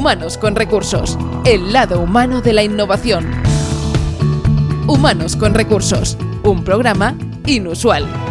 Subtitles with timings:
[0.00, 3.30] Humanos con Recursos, el lado humano de la innovación.
[4.86, 7.14] Humanos con Recursos, un programa
[7.44, 8.29] inusual.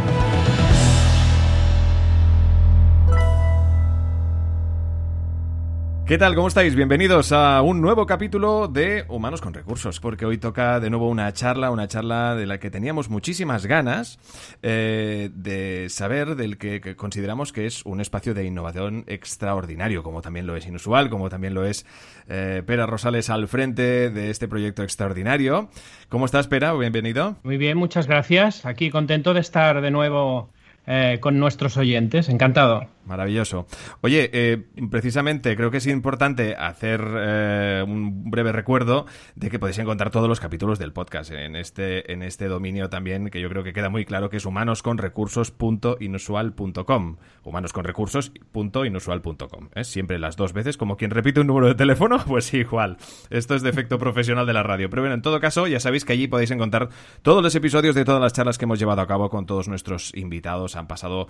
[6.10, 6.34] ¿Qué tal?
[6.34, 6.74] ¿Cómo estáis?
[6.74, 11.32] Bienvenidos a un nuevo capítulo de Humanos con Recursos, porque hoy toca de nuevo una
[11.34, 14.18] charla, una charla de la que teníamos muchísimas ganas
[14.64, 20.48] eh, de saber, del que, consideramos que es un espacio de innovación extraordinario, como también
[20.48, 21.86] lo es inusual, como también lo es
[22.28, 25.70] eh, Pera Rosales al frente de este proyecto extraordinario.
[26.10, 26.74] ¿Cómo estás, Pera?
[26.74, 27.36] Bienvenido.
[27.44, 28.66] Muy bien, muchas gracias.
[28.66, 30.50] Aquí contento de estar de nuevo
[30.88, 32.30] eh, con nuestros oyentes.
[32.30, 32.88] Encantado.
[33.10, 33.68] Maravilloso.
[34.02, 39.80] Oye, eh, precisamente creo que es importante hacer eh, un breve recuerdo de que podéis
[39.80, 43.64] encontrar todos los capítulos del podcast en este, en este dominio también, que yo creo
[43.64, 47.18] que queda muy claro que es humanosconrecursos.inusual.com.
[47.44, 49.70] Humanosconrecursos.inusual.com.
[49.74, 49.84] ¿eh?
[49.84, 52.98] Siempre las dos veces, como quien repite un número de teléfono, pues igual.
[53.32, 54.92] Esto es de efecto profesional de la radio.
[54.92, 56.90] Pero bueno, en todo caso, ya sabéis que allí podéis encontrar
[57.24, 60.16] todos los episodios de todas las charlas que hemos llevado a cabo con todos nuestros
[60.16, 60.76] invitados.
[60.76, 61.28] Han pasado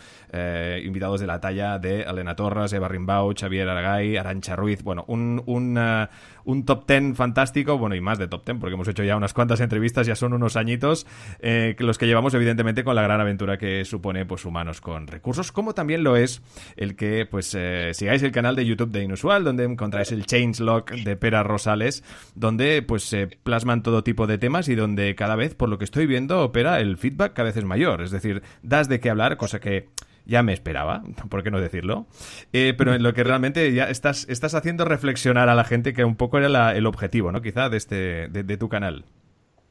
[0.83, 4.81] invitados de la talla de Elena Torres, Eva Rimbau, Xavier Aragay, Arancha Ruiz.
[4.81, 6.07] Bueno, un, un, uh,
[6.45, 9.33] un top ten fantástico, bueno, y más de top ten, porque hemos hecho ya unas
[9.33, 11.05] cuantas entrevistas, ya son unos añitos,
[11.39, 15.51] eh, los que llevamos evidentemente con la gran aventura que supone pues humanos con recursos,
[15.51, 16.41] como también lo es
[16.75, 20.85] el que pues eh, sigáis el canal de YouTube de Inusual, donde encontráis el Changelog
[20.85, 22.03] de Pera Rosales,
[22.35, 25.85] donde pues se plasman todo tipo de temas y donde cada vez, por lo que
[25.85, 29.37] estoy viendo, opera el feedback cada vez es mayor, es decir, das de qué hablar,
[29.37, 29.89] cosa que
[30.29, 32.05] ya me esperaba, ¿por qué no decirlo?
[32.53, 36.05] Eh, pero en lo que realmente ya estás, estás haciendo reflexionar a la gente que
[36.05, 37.41] un poco era el objetivo, ¿no?
[37.41, 39.05] Quizá de, este, de, tu canal.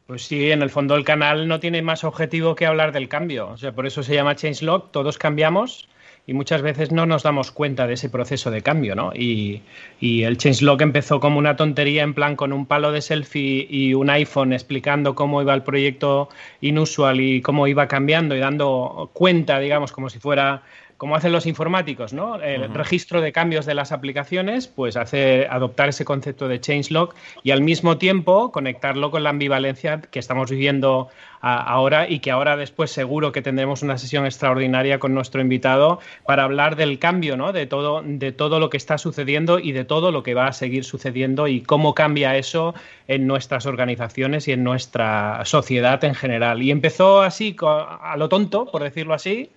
[0.07, 3.49] Pues sí, en el fondo el canal no tiene más objetivo que hablar del cambio.
[3.49, 5.89] O sea, por eso se llama Changelog, todos cambiamos
[6.29, 9.13] y muchas veces no nos damos cuenta de ese proceso de cambio, ¿no?
[9.15, 9.63] Y,
[9.99, 13.95] y el changelog empezó como una tontería en plan con un palo de selfie y
[13.95, 16.29] un iPhone explicando cómo iba el proyecto
[16.61, 20.65] inusual y cómo iba cambiando y dando cuenta, digamos, como si fuera
[20.99, 22.43] como hacen los informáticos, ¿no?
[22.43, 27.15] El registro de cambios de las aplicaciones, pues hace adoptar ese concepto de changelog
[27.45, 31.09] y al mismo tiempo conectarlo con la ambivalencia que estamos viviendo
[31.41, 36.43] ahora y que ahora después seguro que tendremos una sesión extraordinaria con nuestro invitado para
[36.43, 37.53] hablar del cambio, ¿no?
[37.53, 40.53] De todo, de todo lo que está sucediendo y de todo lo que va a
[40.53, 42.75] seguir sucediendo y cómo cambia eso
[43.07, 46.61] en nuestras organizaciones y en nuestra sociedad en general.
[46.61, 49.51] Y empezó así, a lo tonto, por decirlo así,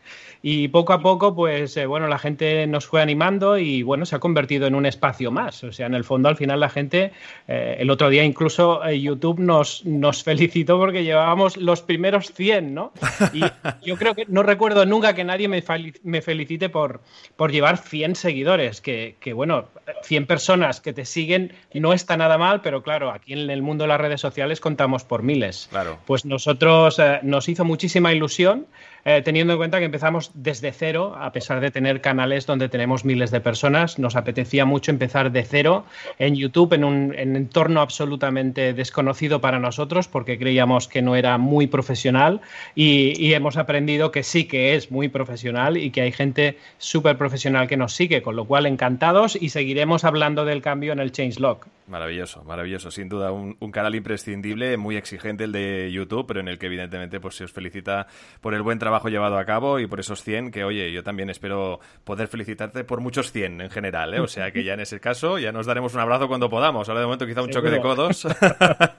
[0.44, 4.16] y poco a poco, pues eh, bueno, la gente nos fue animando y bueno, se
[4.16, 5.64] ha convertido en un espacio más.
[5.64, 7.12] O sea, en el fondo, al final, la gente,
[7.48, 12.74] eh, el otro día incluso eh, YouTube nos, nos felicitó porque llevábamos los primeros 100,
[12.74, 12.92] ¿no?
[13.34, 13.42] Y
[13.86, 15.64] yo creo que no recuerdo nunca que nadie me,
[16.04, 17.02] me felicite por,
[17.36, 19.66] por llevar 100 seguidores, que, que, bueno,
[20.04, 23.84] 100 personas que te siguen no está nada mal, pero claro, aquí en el mundo
[23.84, 25.68] de las redes sociales contamos por miles.
[25.70, 26.00] Claro.
[26.06, 28.66] Pues nosotros nos hizo muchísima ilusión
[29.06, 33.06] eh, teniendo en cuenta que empezamos desde cero, a pesar de tener canales donde tenemos
[33.06, 35.86] miles de personas, nos apetecía mucho empezar de cero
[36.20, 41.68] en YouTube, en un entorno absolutamente desconocido para nosotros, porque creíamos que no era muy
[41.68, 42.42] profesional
[42.76, 47.68] y, hemos aprendido que sí que es muy profesional y que hay gente súper profesional
[47.68, 51.66] que nos sigue, con lo cual encantados y seguiremos hablando del cambio en el Changelog.
[51.88, 52.92] Maravilloso, maravilloso.
[52.92, 57.20] Sin duda, un, canal imprescindible, muy exigente el de YouTube, pero en el que evidentemente
[57.20, 58.08] pues, se os felicita
[58.42, 61.30] por el buen trabajo llevado a cabo y por esos 100 que, oye, yo también
[61.30, 64.20] espero poder felicitarte por muchos 100 en general, ¿eh?
[64.20, 66.88] O sea que ya en ese caso ya nos daremos un abrazo cuando podamos.
[66.90, 68.28] Ahora de momento quizá un choque de codos.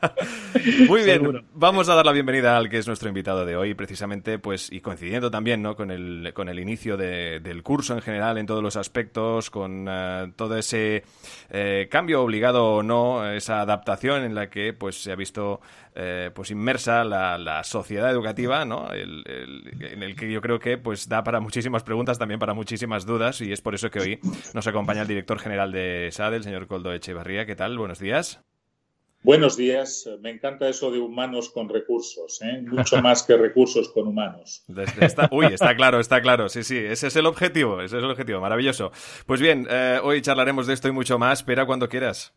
[0.88, 4.38] muy bien, vamos a dar la bienvenida al que es nuestro invitado de hoy, precisamente,
[4.38, 5.76] pues, y coincidiendo también, ¿no?
[5.76, 10.32] Con el, con el inicio del curso en general, en todos los aspectos, con eh,
[10.36, 11.04] todo ese
[11.50, 15.60] eh, cambio obligado o no, esa adaptación en la que pues se ha visto
[15.94, 18.92] eh, pues inmersa la, sociedad educativa, ¿no?
[18.92, 23.40] en el que yo creo que pues da para muchísimas preguntas, también para muchísimas dudas,
[23.40, 24.20] y es por eso que hoy
[24.54, 27.46] nos acompaña el director general de SAD, el señor Coldo Echevarría.
[27.46, 27.78] ¿Qué tal?
[27.78, 28.42] Buenos días.
[29.24, 30.08] Buenos días.
[30.20, 32.60] Me encanta eso de humanos con recursos, ¿eh?
[32.62, 34.64] mucho más que recursos con humanos.
[35.30, 36.48] uy, está claro, está claro.
[36.48, 38.40] Sí, sí, ese es el objetivo, ese es el objetivo.
[38.40, 38.90] Maravilloso.
[39.24, 41.40] Pues bien, eh, hoy charlaremos de esto y mucho más.
[41.40, 42.34] Espera cuando quieras.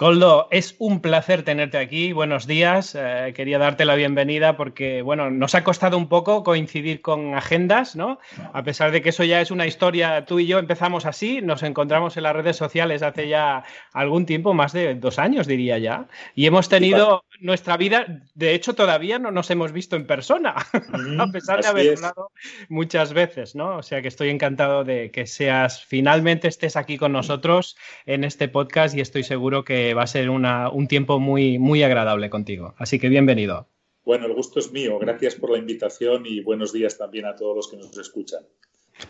[0.00, 2.14] Coldo, es un placer tenerte aquí.
[2.14, 2.96] Buenos días.
[2.98, 7.96] Eh, quería darte la bienvenida porque, bueno, nos ha costado un poco coincidir con agendas,
[7.96, 8.18] ¿no?
[8.54, 11.62] A pesar de que eso ya es una historia, tú y yo empezamos así, nos
[11.62, 13.62] encontramos en las redes sociales hace ya
[13.92, 18.74] algún tiempo, más de dos años diría ya, y hemos tenido nuestra vida, de hecho,
[18.74, 20.54] todavía no nos hemos visto en persona,
[21.18, 22.30] a pesar de haber hablado
[22.68, 23.78] muchas veces, ¿no?
[23.78, 27.76] O sea que estoy encantado de que seas, finalmente estés aquí con nosotros
[28.06, 32.30] en este podcast y estoy seguro que va a ser un tiempo muy, muy agradable
[32.30, 32.74] contigo.
[32.78, 33.68] Así que bienvenido.
[34.04, 34.98] Bueno, el gusto es mío.
[34.98, 38.40] Gracias por la invitación y buenos días también a todos los que nos escuchan.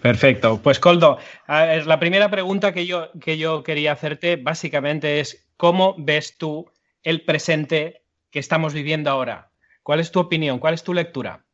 [0.02, 0.60] Perfecto.
[0.62, 1.18] Pues Coldo,
[1.48, 6.70] la primera pregunta que yo, que yo quería hacerte básicamente es, ¿cómo ves tú
[7.02, 9.50] el presente que estamos viviendo ahora?
[9.82, 10.58] ¿Cuál es tu opinión?
[10.58, 11.44] ¿Cuál es tu lectura?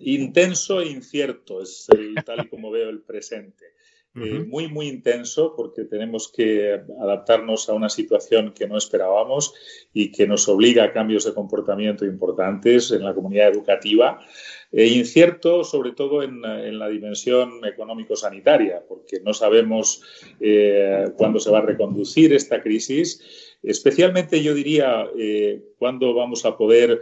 [0.00, 1.86] Intenso e incierto es
[2.26, 3.66] tal y como veo el presente.
[4.14, 9.54] Eh, muy, muy intenso porque tenemos que adaptarnos a una situación que no esperábamos
[9.92, 14.20] y que nos obliga a cambios de comportamiento importantes en la comunidad educativa.
[14.72, 20.02] E incierto sobre todo en, la dimensión económico-sanitaria, porque no sabemos
[20.40, 23.47] eh, cuándo se va a reconducir esta crisis.
[23.62, 27.00] Especialmente yo diría eh, cuándo vamos a poder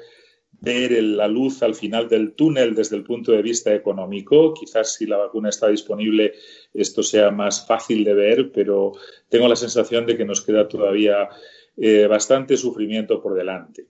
[0.61, 4.55] ver la luz al final del túnel desde el punto de vista económico.
[4.55, 6.33] Quizás si la vacuna está disponible
[6.73, 8.93] esto sea más fácil de ver, pero
[9.29, 11.29] tengo la sensación de que nos queda todavía
[11.77, 13.87] eh, bastante sufrimiento por delante.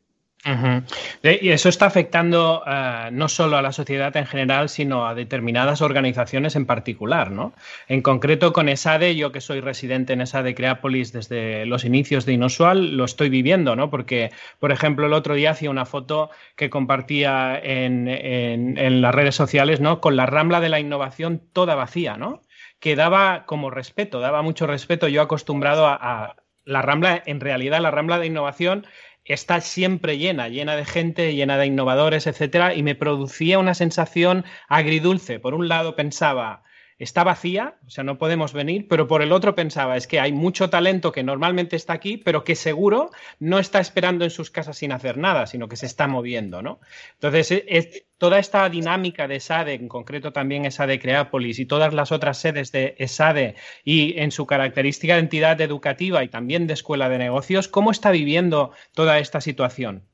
[1.23, 5.83] Y eso está afectando eh, no solo a la sociedad en general, sino a determinadas
[5.83, 7.53] organizaciones en particular, ¿no?
[7.89, 12.35] En concreto con ESADE, yo que soy residente en ESADE Creápolis desde los inicios de
[12.35, 13.91] Inusual, lo estoy viviendo, ¿no?
[13.91, 19.81] Porque, por ejemplo, el otro día hacía una foto que compartía en, las redes sociales,
[19.81, 20.01] ¿no?
[20.01, 22.43] Con la rambla de la innovación toda vacía, ¿no?
[22.79, 25.09] Que daba como respeto, daba mucho respeto.
[25.09, 28.87] Yo acostumbrado a la Rambla, en realidad la Rambla de Innovación
[29.27, 34.45] está siempre llena, llena de gente, llena de innovadores, etcétera, y me producía una sensación
[34.69, 35.41] agridulce.
[35.41, 36.63] Por un lado pensaba,
[36.99, 40.33] está vacía, o sea, no podemos venir, pero por el otro pensaba, es que hay
[40.33, 44.79] mucho talento que normalmente está aquí, pero que seguro no está esperando en sus casas
[44.79, 46.81] sin hacer nada, sino que se está moviendo, ¿no?
[47.15, 52.13] Entonces, es, toda esta dinámica de ESADE, en concreto también ESADE Creápolis y todas las
[52.13, 57.09] otras sedes de ESADE y en su característica de entidad educativa y también de escuela
[57.09, 60.05] de negocios, ¿cómo está viviendo toda esta situación?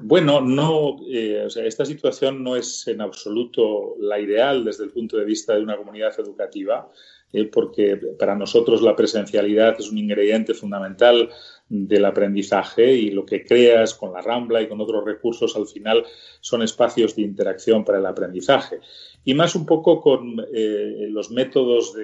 [0.00, 5.24] Bueno, no, eh, esta situación no es en absoluto la ideal desde el punto de
[5.24, 6.90] vista de una comunidad educativa,
[7.32, 11.30] eh, porque para nosotros la presencialidad es un ingrediente fundamental
[11.68, 16.04] del aprendizaje y lo que creas con la Rambla y con otros recursos al final
[16.40, 18.80] son espacios de interacción para el aprendizaje.
[19.24, 21.94] Y más un poco con eh, los métodos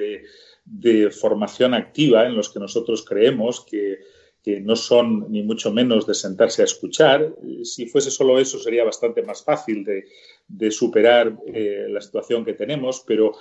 [0.64, 3.98] de formación activa en los que nosotros creemos que
[4.44, 7.34] que no son ni mucho menos de sentarse a escuchar.
[7.62, 13.02] Si fuese solo eso sería bastante más fácil de, superar eh, la situación que tenemos,
[13.06, 13.32] pero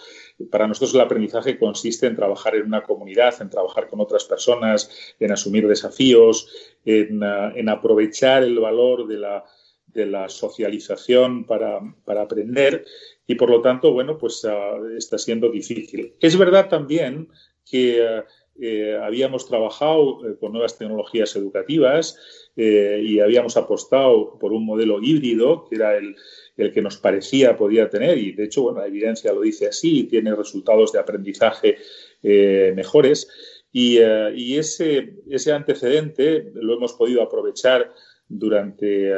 [0.49, 4.89] para nosotros el aprendizaje consiste en trabajar en una comunidad, en trabajar con otras personas,
[5.19, 6.47] en asumir desafíos,
[6.85, 9.43] en, uh, aprovechar el valor de la,
[9.87, 12.85] de la socialización para, para, aprender
[13.27, 16.13] y por lo tanto, bueno, pues uh, está siendo difícil.
[16.21, 17.27] Es verdad también
[17.65, 17.99] que...
[18.01, 22.17] Uh, eh, habíamos trabajado eh, con nuevas tecnologías educativas
[22.55, 26.15] eh, y habíamos apostado por un modelo híbrido, que era el,
[26.55, 30.35] que nos parecía podía tener, y de hecho, bueno, la evidencia lo dice así, tiene
[30.35, 31.77] resultados de aprendizaje
[32.21, 33.27] mejores.
[33.71, 33.97] Y,
[34.35, 37.91] y ese, ese, antecedente lo hemos podido aprovechar
[38.29, 39.11] durante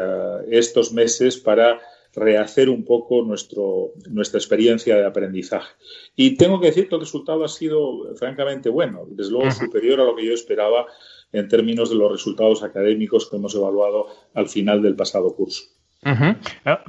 [0.49, 1.81] estos meses para
[2.15, 5.73] rehacer un poco nuestro, nuestra experiencia de aprendizaje.
[6.15, 10.05] Y tengo que decir que el resultado ha sido francamente bueno, desde luego superior a
[10.05, 10.87] lo que yo esperaba
[11.31, 15.63] en términos de los resultados académicos que hemos evaluado al final del pasado curso.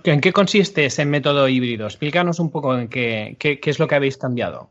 [0.04, 1.86] ¿En qué consiste ese método híbrido?
[1.86, 4.70] Explícanos un poco en qué, qué, es lo que habéis cambiado.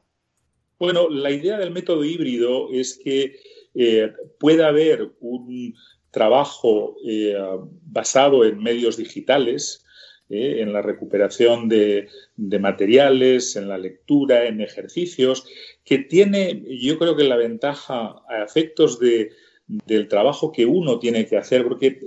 [0.77, 3.39] Bueno, la idea del método híbrido es que
[3.74, 5.74] eh, pueda haber un
[6.12, 7.35] trabajo eh,
[7.83, 9.85] basado en medios digitales,
[10.29, 10.62] ¿eh?
[10.62, 15.46] en la recuperación de, materiales, en la lectura, en ejercicios,
[15.84, 19.32] que tiene, yo creo que la ventaja a efectos de,
[19.67, 22.00] del trabajo que uno tiene que hacer, porque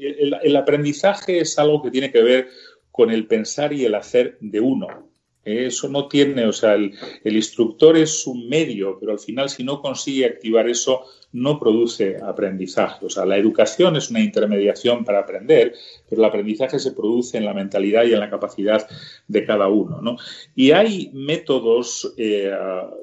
[0.00, 2.48] el, aprendizaje es algo que tiene que ver
[2.90, 5.09] con el pensar y el hacer de uno.
[5.50, 6.92] Eso no tiene, o sea, el,
[7.24, 13.06] instructor es un medio, pero al final si no consigue activar eso, no produce aprendizaje.
[13.06, 15.74] O sea, la educación es una intermediación para aprender,
[16.08, 18.86] pero el aprendizaje se produce en la mentalidad y en la capacidad
[19.28, 20.16] de cada uno.
[20.54, 22.52] Y hay métodos eh,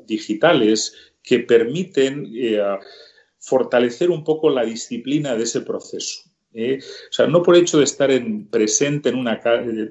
[0.05, 2.59] digitales que permiten eh,
[3.39, 6.29] fortalecer un poco la disciplina de ese proceso.
[6.53, 6.79] ¿Eh?
[6.79, 9.41] O sea, no por hecho de estar en, presente en una,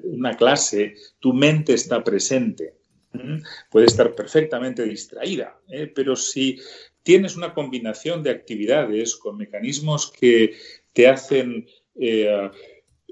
[0.03, 2.75] una, clase, tu mente está presente.
[3.71, 5.91] Puede estar perfectamente distraída, ¿eh?
[5.93, 6.59] pero si
[7.01, 10.55] tienes una combinación de actividades con mecanismos que
[10.93, 11.65] te hacen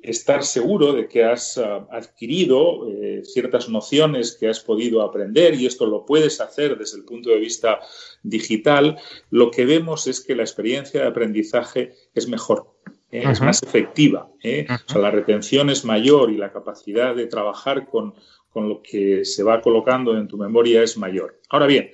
[0.05, 5.65] estar seguro de que has ah, adquirido eh, ciertas nociones que has podido aprender y
[5.65, 7.79] esto lo puedes hacer desde el punto de vista
[8.21, 8.97] digital,
[9.31, 12.74] lo que vemos es que la experiencia de aprendizaje es mejor.
[13.11, 13.23] ¿Eh?
[13.29, 14.29] Es más efectiva.
[14.43, 14.67] ¿eh?
[14.95, 18.13] la retención es mayor y la capacidad de trabajar con,
[18.49, 21.39] con lo que se va colocando en tu memoria es mayor.
[21.49, 21.91] Ahora bien,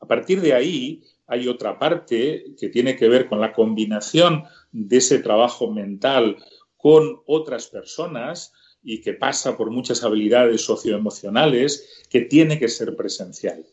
[0.00, 4.98] a partir de ahí hay otra parte que tiene que ver con la combinación de
[4.98, 6.36] ese trabajo mental
[6.76, 13.64] con otras personas y que pasa por muchas habilidades socioemocionales que tiene que ser presencial.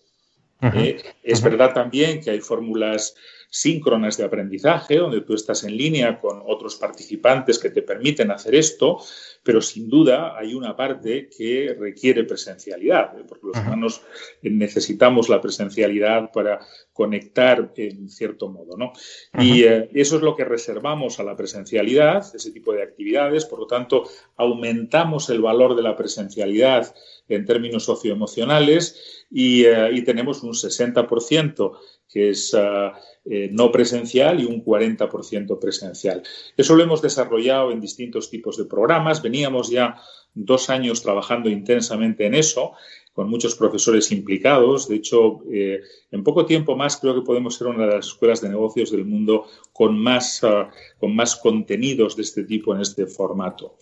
[0.61, 3.15] Eh, es verdad también que hay fórmulas
[3.53, 8.55] síncronas de aprendizaje, donde tú estás en línea con otros participantes que te permiten hacer
[8.55, 8.99] esto,
[9.43, 13.25] pero sin duda hay una parte que requiere presencialidad, ¿eh?
[13.27, 14.03] porque los humanos
[14.41, 16.59] necesitamos la presencialidad para
[16.93, 18.77] conectar en cierto modo.
[18.77, 18.93] ¿no?
[19.37, 23.59] Y eh, eso es lo que reservamos a la presencialidad, ese tipo de actividades, por
[23.59, 24.05] lo tanto,
[24.37, 26.95] aumentamos el valor de la presencialidad
[27.27, 31.77] en términos socioemocionales y, eh, y tenemos un 60%
[32.11, 36.23] que es ah, eh, no presencial y un 40% presencial.
[36.57, 39.21] Eso lo hemos desarrollado en distintos tipos de programas.
[39.21, 39.95] Veníamos ya
[40.33, 42.73] dos años trabajando intensamente en eso,
[43.13, 44.87] con muchos profesores implicados.
[44.87, 48.41] De hecho, eh, en poco tiempo más creo que podemos ser una de las escuelas
[48.41, 53.05] de negocios del mundo con más, ah, con más contenidos de este tipo en este
[53.05, 53.77] formato.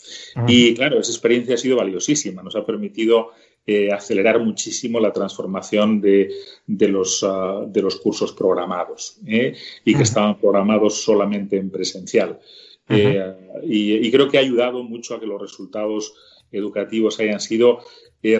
[0.48, 2.44] Y claro, esa experiencia ha sido valiosísima.
[2.44, 3.32] Nos ha permitido
[3.72, 6.32] eh, acelerar muchísimo la transformación de,
[6.66, 9.54] los, ah, de los cursos programados ¿eh?
[9.86, 12.40] y que estaban programados solamente en presencial.
[12.88, 16.16] Eh, y, creo que ha ayudado mucho a que los resultados
[16.52, 17.82] educativos hayan sido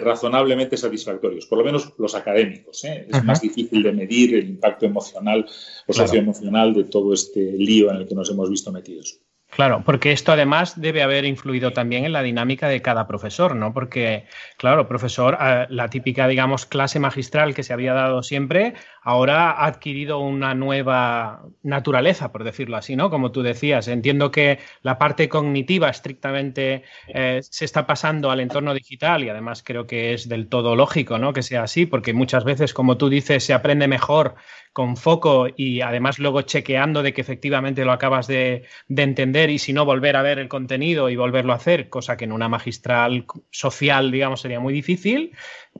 [0.02, 2.82] razonablemente satisfactorios, por lo menos los académicos.
[2.82, 5.46] Es más difícil de medir el impacto emocional
[5.86, 9.20] o socioemocional de todo este lío en el que nos hemos visto metidos.
[9.50, 13.72] Claro, porque esto además debe haber influido también en la dinámica de cada profesor, ¿no?
[13.74, 14.26] Porque,
[14.56, 19.66] claro, profesor, eh, la típica, digamos, clase magistral que se había dado siempre, ahora ha
[19.66, 23.10] adquirido una nueva naturaleza, por decirlo así, ¿no?
[23.10, 28.74] Como tú decías, entiendo que la parte cognitiva estrictamente eh, se está pasando al entorno
[28.74, 31.32] digital y además creo que es del todo lógico, ¿no?
[31.32, 34.34] Que sea así, porque muchas veces, como tú dices, se aprende mejor
[34.72, 39.72] con foco y además luego chequeando de que efectivamente lo acabas de, entender y si
[39.72, 43.26] no volver a ver el contenido y volverlo a hacer, cosa que en una magistral
[43.50, 45.32] social, digamos, sería muy difícil.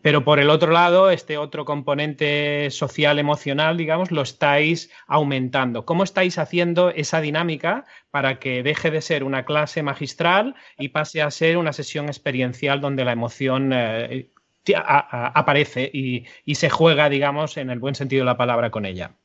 [0.02, 5.84] Pero por el otro lado, este otro componente social emocional, digamos, lo estáis aumentando.
[5.84, 11.20] ¿Cómo estáis haciendo esa dinámica para que deje de ser una clase magistral y pase
[11.20, 14.30] a ser una sesión experiencial donde la emoción eh,
[14.74, 19.16] aparece y, se juega, digamos, en el buen sentido de la palabra con ella.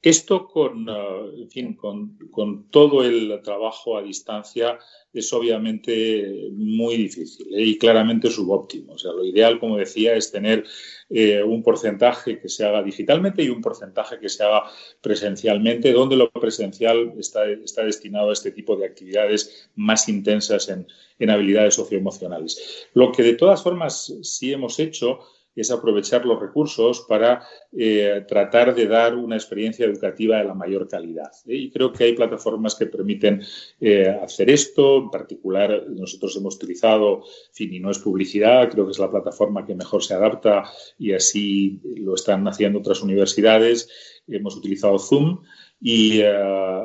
[0.00, 4.78] Esto con, uh, fin, con, todo el trabajo a distancia
[5.12, 7.64] es obviamente muy difícil ¿eh?
[7.64, 8.92] y claramente subóptimo.
[8.92, 10.64] O sea, lo ideal, como decía, es tener
[11.10, 16.16] eh, un porcentaje que se haga digitalmente y un porcentaje que se haga presencialmente, donde
[16.16, 20.86] lo presencial está, está destinado a este tipo de actividades más intensas en,
[21.18, 22.86] en habilidades socioemocionales.
[22.94, 25.18] Lo que de todas formas sí hemos hecho
[25.60, 27.42] es aprovechar los recursos para
[27.76, 31.30] eh, tratar de dar una experiencia educativa de la mayor calidad.
[31.46, 31.56] ¿eh?
[31.56, 33.42] Y creo que hay plataformas que permiten
[33.80, 34.98] eh, hacer esto.
[34.98, 37.22] En particular, nosotros hemos utilizado,
[37.52, 40.64] fin, y no es publicidad, creo que es la plataforma que mejor se adapta
[40.98, 43.88] y así lo están haciendo otras universidades.
[44.26, 45.42] Hemos utilizado Zoom
[45.80, 46.20] y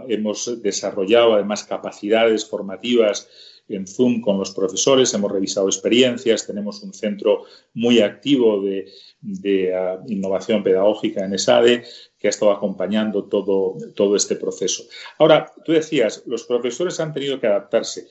[0.08, 3.28] hemos desarrollado además capacidades formativas
[3.68, 7.44] en Zoom con los profesores, hemos revisado experiencias, tenemos un centro
[7.74, 11.84] muy activo de, ah, innovación pedagógica en ESADE
[12.18, 14.84] que ha estado acompañando todo, todo este proceso.
[15.18, 18.08] Ahora, tú decías, los profesores han tenido que adaptarse.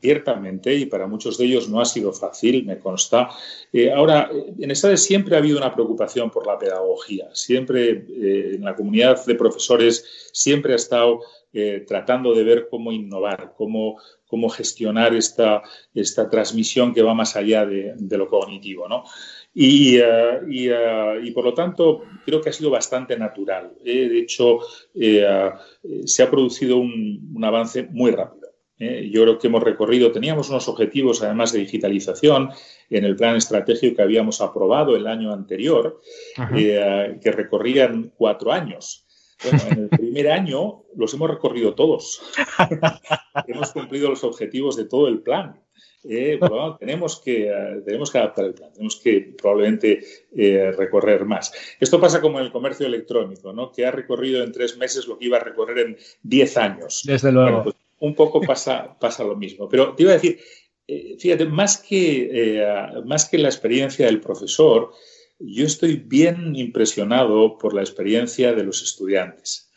[0.00, 3.28] Ciertamente, y para muchos de ellos no ha sido fácil, me consta.
[3.70, 7.28] Eh, ahora, en ESADE siempre ha habido una preocupación por la pedagogía.
[7.34, 11.20] Siempre eh, en la comunidad de profesores siempre ha estado
[11.52, 14.00] eh, tratando de ver cómo innovar, cómo,
[14.30, 18.88] cómo gestionar esta, esta transmisión que va más allá de, lo cognitivo.
[18.88, 19.04] ¿no?
[19.52, 23.72] Y, eh, eh, y, por lo tanto, creo que ha sido bastante natural.
[23.84, 24.08] ¿eh?
[24.08, 24.60] De hecho,
[24.94, 28.48] se ha producido un, un avance muy rápido.
[28.78, 32.48] Yo creo que hemos recorrido, teníamos unos objetivos además de digitalización
[32.88, 36.00] en el plan estratégico que habíamos aprobado el año anterior,
[36.48, 39.06] que recorrían cuatro años.
[39.42, 42.22] Bueno, en el primer año los hemos recorrido todos.
[43.46, 45.60] hemos cumplido los objetivos de todo el plan.
[46.08, 46.40] Eh,
[46.78, 50.02] tenemos, que, eh, tenemos que adaptar el plan, tenemos que probablemente
[50.34, 51.52] eh, recorrer más.
[51.78, 53.70] Esto pasa como en el comercio electrónico, ¿no?
[53.70, 57.02] que ha recorrido en tres meses lo que iba a recorrer en diez años.
[57.04, 57.64] Desde luego.
[57.64, 59.68] Pues un poco pasa, pasa lo mismo.
[59.68, 60.40] Pero te iba a decir,
[60.86, 62.64] eh, fíjate, más que,
[63.04, 64.92] más que la experiencia del profesor,
[65.40, 69.72] yo estoy bien impresionado por la experiencia de los estudiantes.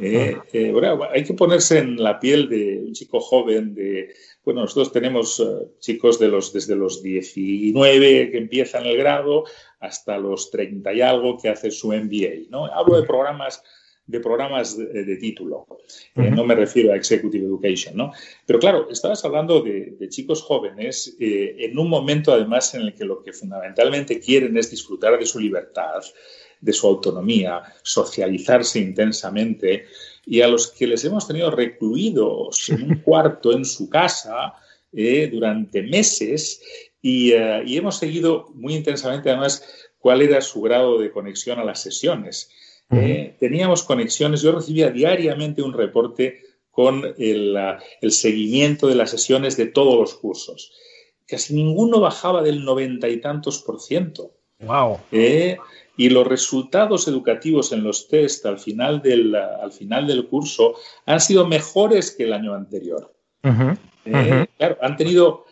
[0.00, 0.36] Eh,
[1.10, 5.42] hay que ponerse en la piel de un chico joven, de, bueno, nosotros tenemos
[5.80, 9.44] chicos de los, desde los 19 que empiezan el grado
[9.80, 12.50] hasta los 30 y algo que hacen su MBA.
[12.50, 12.66] ¿no?
[12.66, 13.62] Hablo de programas
[14.08, 15.66] de programas de, título.
[16.16, 18.12] Eh, no me refiero a Executive Education, ¿no?
[18.46, 23.04] Pero claro, estabas hablando de, chicos jóvenes eh, en un momento además en el que
[23.04, 26.02] lo que fundamentalmente quieren es disfrutar de su libertad,
[26.58, 29.84] de su autonomía, socializarse intensamente
[30.24, 34.54] y a los que les hemos tenido recluidos en un cuarto en su casa
[34.90, 36.62] eh, durante meses
[37.02, 41.82] y, y hemos seguido muy intensamente además cuál era su grado de conexión a las
[41.82, 42.50] sesiones.
[42.90, 47.58] Eh, teníamos conexiones, yo recibía diariamente un reporte con el,
[48.10, 50.72] seguimiento de las sesiones de todos los cursos.
[51.26, 54.32] Casi ninguno bajaba del noventa y tantos por ciento.
[54.60, 54.98] Wow.
[55.12, 55.58] Eh,
[55.96, 61.20] y los resultados educativos en los test al final del, al final del curso han
[61.20, 63.12] sido mejores que el año anterior.
[64.04, 65.44] Eh, claro, han tenido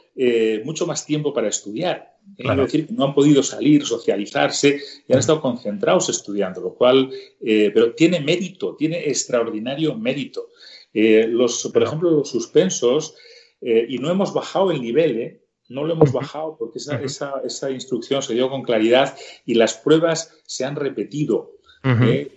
[0.65, 2.16] mucho más tiempo para estudiar.
[2.35, 7.11] Quiero decir que no han podido salir, socializarse y han estado concentrados estudiando, lo cual,
[7.41, 10.49] eh, pero tiene mérito, tiene extraordinario mérito.
[10.93, 13.15] Eh, los, por ejemplo, los suspensos,
[13.61, 17.71] eh, y no hemos bajado el nivel, no lo hemos bajado porque esa, esa, esa,
[17.71, 21.53] instrucción se dio con claridad y las pruebas se han repetido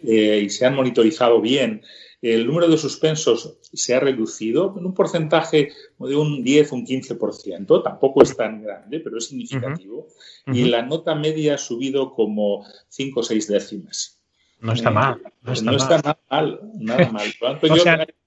[0.04, 1.82] y se han monitorizado bien
[2.22, 7.84] el número de suspensos se ha reducido en un porcentaje de un 10, un 15%,
[7.84, 10.08] tampoco es tan grande, pero es significativo,
[10.48, 14.20] y la nota media ha subido como 5 o 6 décimas.
[14.60, 15.22] No está mal.
[15.42, 18.10] No está, nada mal, nada mal.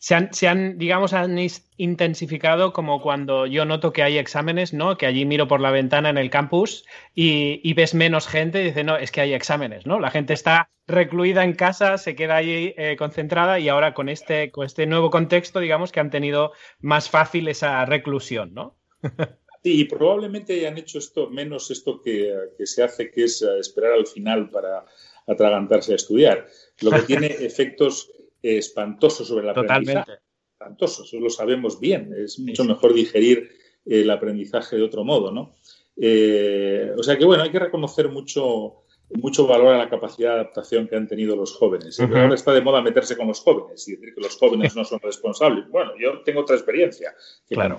[0.00, 1.38] se han, se han, digamos, han
[1.76, 4.96] intensificado como cuando yo noto que hay exámenes, ¿no?
[4.96, 8.82] Que allí miro por la ventana en el campus y, ves menos gente y dices,
[8.82, 10.00] no, es que hay exámenes, ¿no?
[10.00, 14.50] La gente está recluida en casa, se queda ahí eh, concentrada y ahora con este,
[14.50, 18.78] con este nuevo contexto, digamos, que han tenido más fácil esa reclusión, ¿no?
[19.62, 23.58] Sí, y probablemente hayan hecho esto menos esto que, que se hace, que es eh,
[23.58, 24.86] esperar al final para
[25.26, 26.46] atragantarse a estudiar,
[26.80, 28.10] lo que tiene efectos
[28.42, 30.12] espantoso sobre la Totalmente.
[30.52, 32.14] Espantoso, eso lo sabemos bien.
[32.16, 33.50] Es mucho mejor digerir
[33.84, 35.54] el aprendizaje de otro modo, ¿no?
[35.96, 40.40] Eh, o sea que, bueno, hay que reconocer mucho, mucho valor a la capacidad de
[40.40, 41.98] adaptación que han tenido los jóvenes.
[42.00, 45.00] Ahora está de moda meterse con los jóvenes y decir que los jóvenes no son
[45.00, 45.68] responsables.
[45.68, 47.14] Bueno, yo tengo otra experiencia
[47.48, 47.76] que claro.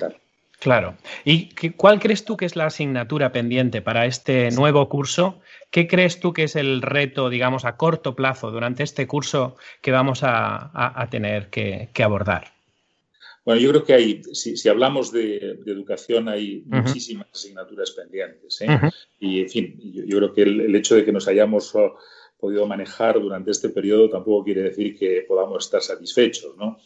[0.62, 0.95] Claro.
[1.26, 5.41] ¿Y cuál crees tú que es la asignatura pendiente para este nuevo curso?
[5.71, 9.89] ¿Qué crees tú que es el reto, digamos, a corto plazo durante este curso que
[9.89, 12.54] vamos a, tener que, abordar?
[13.43, 18.62] Bueno, yo creo que hay, si, hablamos de, educación, hay muchísimas asignaturas pendientes.
[18.62, 18.67] ¿eh?
[19.19, 21.97] Y, en fin, yo, creo que el, hecho de que nos hayamos oh,
[22.39, 26.78] podido manejar durante este periodo tampoco quiere decir que podamos estar satisfechos, ¿no?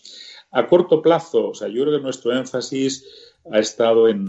[0.52, 4.28] A corto plazo, o sea, yo creo que nuestro énfasis ha estado en,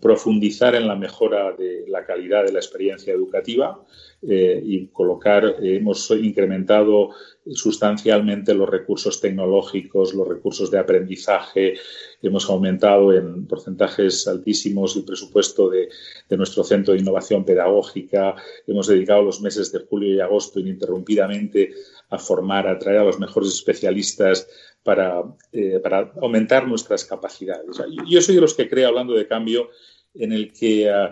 [0.00, 3.82] profundizar en la mejora de la calidad de la experiencia educativa
[4.22, 7.10] eh, y colocar, hemos incrementado
[7.50, 11.74] sustancialmente los recursos tecnológicos, los recursos de aprendizaje,
[12.22, 15.88] hemos aumentado en porcentajes altísimos el presupuesto de,
[16.36, 18.34] nuestro Centro de Innovación Pedagógica,
[18.66, 21.72] hemos dedicado los meses de julio y agosto ininterrumpidamente
[22.10, 24.46] a formar, a traer a los mejores especialistas
[24.82, 27.80] para, eh, para aumentar nuestras capacidades.
[28.20, 29.70] Soy de los que creo, hablando de cambio,
[30.14, 31.08] en el que eh,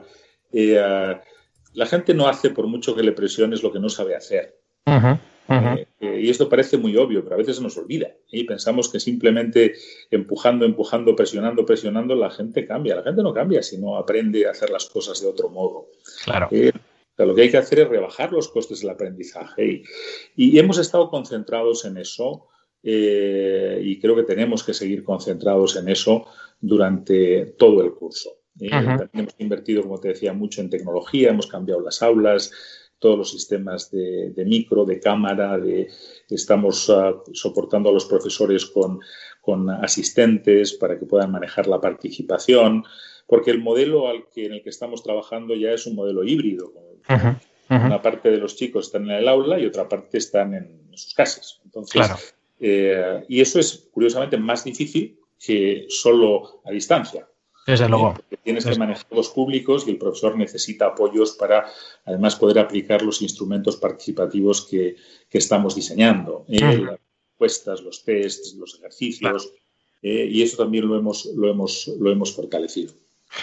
[0.53, 1.17] eh,
[1.75, 4.59] la gente no hace por mucho que le presiones lo que no sabe hacer.
[6.01, 8.09] y esto parece muy obvio, pero a veces se nos olvida.
[8.31, 9.75] Y pensamos que simplemente
[10.11, 12.97] empujando, empujando, presionando, presionando, la gente cambia.
[12.97, 15.89] La gente no cambia si no aprende a hacer las cosas de otro modo.
[16.25, 16.49] Claro.
[16.51, 19.83] lo que hay que hacer es rebajar los costes del aprendizaje.
[20.37, 22.49] y hemos estado concentrados en eso.
[22.83, 26.27] Eh, y creo que tenemos que seguir concentrados en eso
[26.61, 28.31] durante todo el curso.
[28.61, 32.53] Eh, también hemos invertido, como te decía, mucho en tecnología, hemos cambiado las aulas,
[32.99, 35.89] todos los sistemas de, micro, de cámara, de,
[36.29, 39.01] estamos ah, soportando a los profesores con,
[39.81, 42.85] asistentes para que puedan manejar la participación,
[43.27, 46.71] porque el modelo al que, en el que estamos trabajando ya es un modelo híbrido.
[47.71, 51.15] Una parte de los chicos están en el aula y otra parte están en sus
[51.15, 51.63] casas.
[51.65, 57.29] Entonces, eh, y eso es, curiosamente, más difícil que solo a distancia.
[57.67, 58.15] Desde luego.
[58.15, 61.67] porque tienes que manejar los públicos y el profesor necesita apoyos para,
[62.07, 64.97] además, poder aplicar los instrumentos participativos que,
[65.31, 66.47] estamos diseñando.
[66.49, 69.53] encuestas, los tests, los ejercicios,
[70.01, 72.95] y eso también lo hemos, lo hemos, lo hemos fortalecido.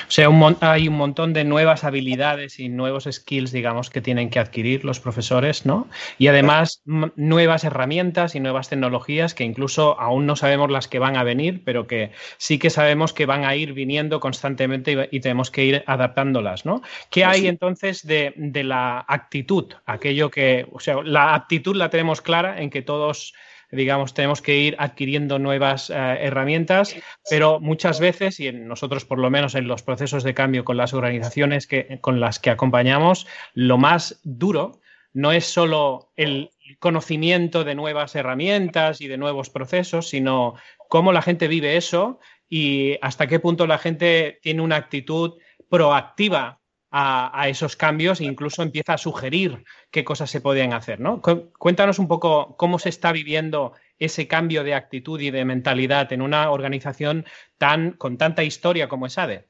[0.08, 0.30] O sea,
[0.62, 5.00] hay un montón de nuevas habilidades y nuevos skills, digamos, que tienen que adquirir los
[5.00, 5.88] profesores, ¿no?
[6.18, 11.18] Y además nuevas herramientas y nuevas tecnologías que incluso aún no sabemos las que van
[11.18, 15.52] a venir, pero que sí que sabemos que van a ir viniendo constantemente y, tenemos
[15.52, 16.82] que ir adaptándolas, ¿no?
[17.10, 19.74] ¿Qué hay entonces de, de la actitud?
[19.86, 23.34] Aquello que, o sea, la actitud la tenemos clara en que todos
[23.72, 26.96] digamos, tenemos que ir adquiriendo nuevas eh, herramientas,
[27.30, 30.94] pero muchas veces, y nosotros por lo menos en los procesos de cambio con las
[30.94, 34.80] organizaciones que, con las que acompañamos, lo más duro
[35.14, 40.56] no es solo el conocimiento de nuevas herramientas y de nuevos procesos, sino
[40.90, 45.36] cómo la gente vive eso y hasta qué punto la gente tiene una actitud
[45.70, 46.60] proactiva
[46.98, 51.02] a, esos cambios e incluso empieza a sugerir qué cosas se podían hacer.
[51.02, 51.22] ¿no?
[51.22, 56.22] Cuéntanos un poco cómo se está viviendo ese cambio de actitud y de mentalidad en
[56.22, 57.26] una organización
[57.58, 59.46] tan, con tanta historia como es ADE.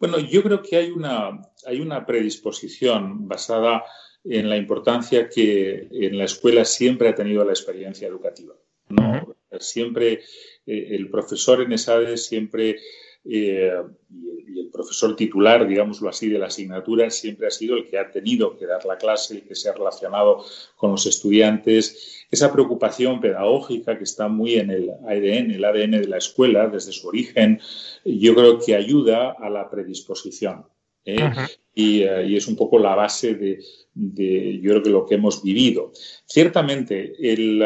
[0.00, 3.84] Bueno, yo creo que hay una, hay una predisposición basada
[4.24, 8.54] en la importancia que en la escuela siempre ha tenido la experiencia educativa.
[8.88, 9.36] ¿no?
[9.60, 10.14] Siempre
[10.66, 12.80] eh, el profesor en ESADE siempre
[13.24, 13.72] eh,
[14.10, 18.10] y, el profesor titular, digámoslo así, de la asignatura siempre ha sido el que ha
[18.10, 20.44] tenido que dar la clase, el que se ha relacionado
[20.76, 22.26] con los estudiantes.
[22.30, 26.92] Esa preocupación pedagógica que está muy en el ADN, el ADN de la escuela desde
[26.92, 27.60] su origen,
[28.04, 30.66] yo creo que ayuda a la predisposición.
[31.04, 31.16] ¿eh?
[31.76, 33.58] Eh, y, es un poco la base de,
[33.94, 35.92] de, yo creo que lo que hemos vivido.
[36.26, 37.60] Ciertamente, el,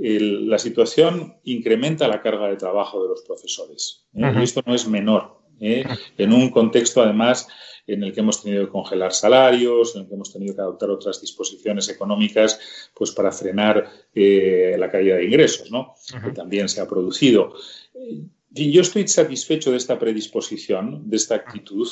[0.00, 4.06] la situación incrementa la carga de trabajo de los profesores.
[4.14, 4.32] ¿eh?
[4.38, 5.40] Y esto no es menor.
[5.60, 5.84] ¿eh?
[6.16, 7.48] En un contexto, además,
[7.86, 10.90] en el que hemos tenido que congelar salarios, en el que hemos tenido que adoptar
[10.90, 15.94] otras disposiciones económicas pues, para frenar eh, la caída de ingresos, ¿no?
[16.22, 17.54] que también se ha producido
[18.50, 21.86] yo estoy satisfecho de esta predisposición, de esta actitud.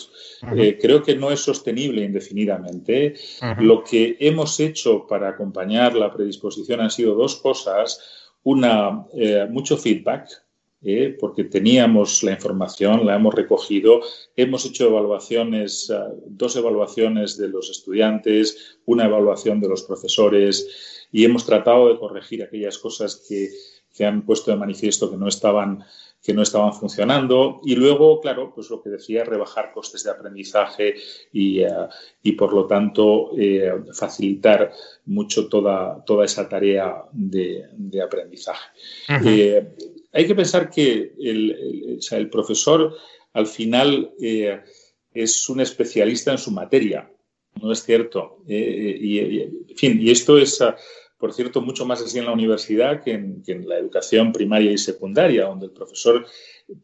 [0.57, 3.15] Eh, creo que no es sostenible indefinidamente.
[3.59, 8.01] Lo que hemos hecho para acompañar la predisposición han sido dos cosas.
[8.43, 10.31] Una, eh, mucho feedback,
[10.83, 14.01] eh, porque teníamos la información, la hemos recogido,
[14.37, 15.93] hemos hecho evaluaciones,
[16.27, 22.43] dos evaluaciones de los estudiantes, una evaluación de los profesores y hemos tratado de corregir
[22.43, 23.51] aquellas cosas que,
[23.97, 25.85] que han puesto de manifiesto que no estaban
[26.27, 30.97] que no estaban funcionando y luego, claro, pues lo que decía, rebajar costes de aprendizaje
[31.33, 31.69] y, eh,
[32.37, 34.73] por lo tanto eh, facilitar
[35.05, 38.69] mucho toda, toda esa tarea de, aprendizaje.
[39.25, 39.69] Eh,
[40.13, 42.97] hay que pensar que el, el, profesor
[43.33, 47.09] al final es un especialista en su materia,
[47.63, 48.43] ¿no es cierto?
[48.49, 50.61] y, en fin, y esto es
[51.19, 55.47] por cierto, mucho más así en la universidad que en, la educación primaria y secundaria,
[55.47, 56.27] donde el profesor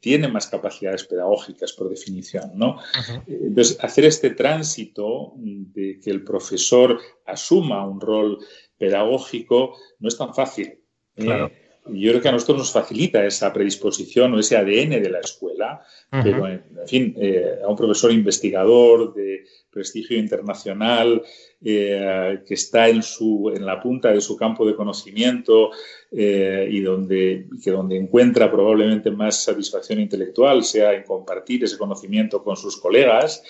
[0.01, 2.79] tiene más capacidades pedagógicas por definición, ¿no?
[3.27, 8.39] Entonces, hacer este tránsito de que el profesor asuma un rol
[8.79, 10.79] pedagógico no es tan fácil.
[11.17, 11.62] ¿eh?
[11.87, 15.83] Yo creo que a nosotros nos facilita esa predisposición o ese ADN de la escuela,
[16.11, 21.23] pero en, fin, eh, a un profesor investigador de prestigio internacional
[21.61, 25.71] eh, que está en, su, en la punta de su campo de conocimiento
[26.13, 32.45] eh, y donde, que donde encuentra probablemente más satisfacción intelectual sea en compartir ese conocimiento
[32.45, 33.43] con sus colegas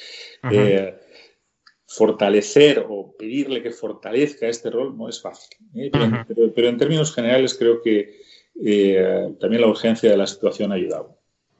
[1.95, 5.57] fortalecer o pedirle que fortalezca este rol no es fácil.
[5.75, 5.91] ¿eh?
[6.55, 8.21] Pero, en términos generales creo que
[8.65, 11.19] eh, también la urgencia de la situación ha ayudado.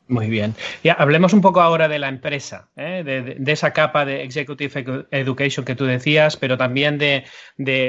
[0.09, 0.55] Muy bien.
[0.83, 3.03] Ya, hablemos un poco ahora de la empresa, ¿eh?
[3.05, 7.25] de, esa capa de Executive Education que tú decías, pero también de,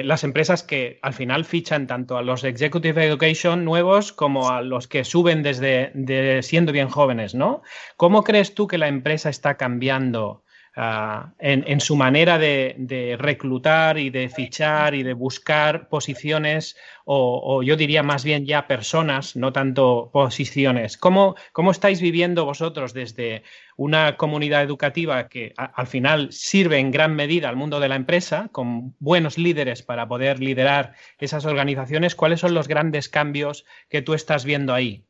[0.04, 4.88] las empresas que al final fichan tanto a los Executive Education nuevos como a los
[4.88, 7.62] que suben desde siendo bien jóvenes, ¿no?
[7.98, 10.43] ¿Cómo crees tú que la empresa está cambiando
[10.76, 17.76] Ah, en, su manera de, reclutar y de fichar y de buscar posiciones, o, yo
[17.76, 20.98] diría más bien ya personas, no tanto posiciones.
[20.98, 23.44] ¿Cómo, cómo estáis viviendo vosotros desde
[23.78, 28.50] una comunidad educativa que al final sirve en gran medida al mundo de la empresa,
[28.52, 32.16] con buenos líderes para poder liderar esas organizaciones?
[32.16, 35.06] ¿Cuáles son los grandes cambios que tú estás viendo ahí?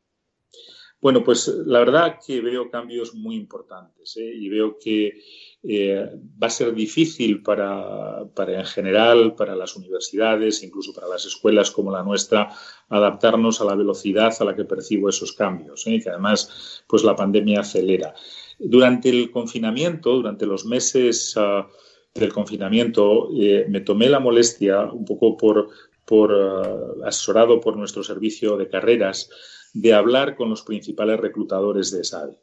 [1.04, 4.32] Bueno, pues la verdad que veo cambios muy importantes ¿eh?
[4.34, 5.20] y veo que
[5.66, 6.10] eh,
[6.42, 11.90] va a ser difícil para, en general, para las universidades, incluso para las escuelas como
[11.90, 12.50] la nuestra,
[12.88, 16.00] adaptarnos a la velocidad a la que percibo esos cambios, ¿eh?
[16.02, 18.14] que además pues la pandemia acelera.
[18.58, 21.66] Durante el confinamiento, durante los meses ah,
[22.14, 25.68] del confinamiento, eh, me tomé la molestia un poco por
[26.04, 29.30] por, eh, asesorado por nuestro servicio de carreras,
[29.72, 32.38] de hablar con los principales reclutadores de SADE.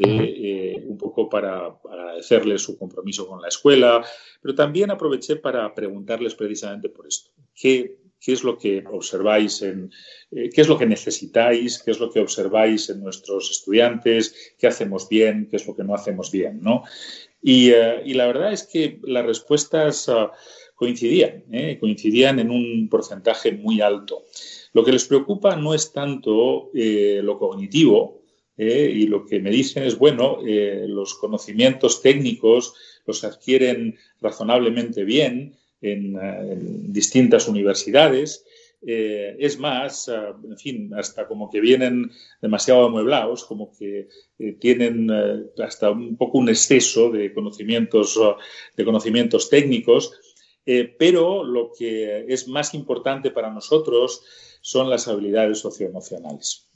[0.00, 4.04] Eh, un poco para, agradecerles su compromiso con la escuela,
[4.40, 7.32] pero también aproveché para preguntarles precisamente por esto.
[7.52, 9.90] ¿Qué, qué es lo que observáis en,
[10.30, 15.08] qué es lo que necesitáis, qué es lo que observáis en nuestros estudiantes, qué hacemos
[15.08, 16.84] bien, qué es lo que no hacemos bien, ¿no?
[17.42, 20.32] Y, la verdad es que las respuestas ah,
[20.74, 21.78] coincidían, ¿eh?
[21.78, 24.24] coincidían en un porcentaje muy alto.
[24.72, 28.17] Lo que les preocupa no es tanto eh, lo cognitivo,
[28.58, 28.90] ¿eh?
[28.92, 32.74] y lo que me dicen es, bueno, los conocimientos técnicos
[33.06, 38.44] los adquieren razonablemente bien en, distintas universidades.
[38.82, 42.10] es más, en fin, hasta como que vienen
[42.42, 44.08] demasiado amueblados, como que
[44.58, 45.10] tienen
[45.58, 48.18] hasta un poco un exceso de conocimientos,
[48.76, 50.12] de conocimientos técnicos
[50.70, 54.22] eh, pero lo que es más importante para nosotros
[54.60, 56.68] son las habilidades socioemocionales.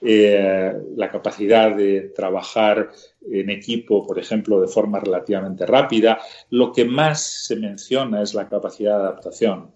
[0.00, 2.90] Eh, la capacidad de trabajar
[3.30, 6.20] en equipo, por ejemplo, de forma relativamente rápida.
[6.50, 9.70] Lo que más se menciona es la capacidad de adaptación.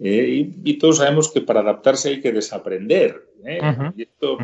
[0.00, 3.28] Eh, y, todos sabemos que para adaptarse hay que desaprender.
[3.96, 4.38] y, esto,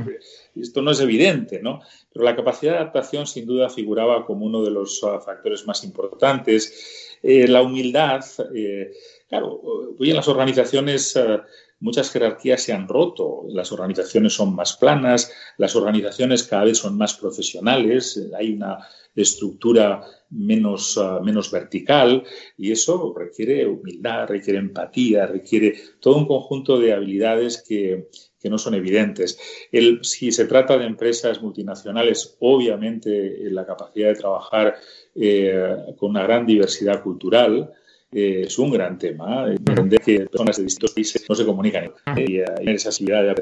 [0.55, 1.81] esto, no es evidente, ¿no?
[2.13, 5.83] Pero la capacidad de adaptación sin duda figuraba como uno de los uh, factores más
[5.85, 8.25] importantes eh, la humildad,
[8.55, 8.93] eh,
[9.29, 9.61] claro,
[9.99, 11.41] hoy en las organizaciones eh,
[11.81, 16.97] muchas jerarquías se han roto, las organizaciones son más planas, las organizaciones cada vez son
[16.97, 18.79] más profesionales, hay una
[19.15, 22.23] estructura menos, menos vertical
[22.57, 28.09] y eso requiere humildad, requiere empatía, requiere todo un conjunto de habilidades que,
[28.45, 29.39] no son evidentes.
[30.03, 34.77] si se trata de empresas multinacionales, obviamente la capacidad de trabajar
[35.15, 37.71] eh, con una gran diversidad cultural.
[38.13, 39.51] Eh, es un gran tema.
[39.51, 43.35] Entender que personas de distintos países no se comunican y hay esa de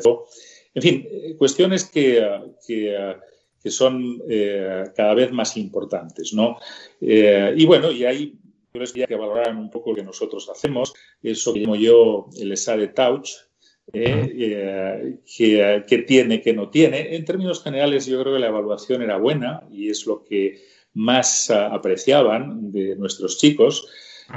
[0.75, 2.27] En fin, eh, cuestiones que,
[2.67, 3.17] que,
[3.63, 4.23] que son
[4.95, 6.33] cada vez más importantes.
[6.33, 6.57] ¿no?
[7.01, 8.39] y bueno, y hay
[8.73, 12.51] yo les que valorar un poco lo que nosotros hacemos, eso que llamo yo el
[12.51, 13.31] de Touch,
[13.93, 17.17] eh, que, que, tiene, que no tiene.
[17.17, 20.61] En términos generales, yo creo que la evaluación era buena y es lo que
[20.95, 23.89] más ah, apreciaban de nuestros chicos.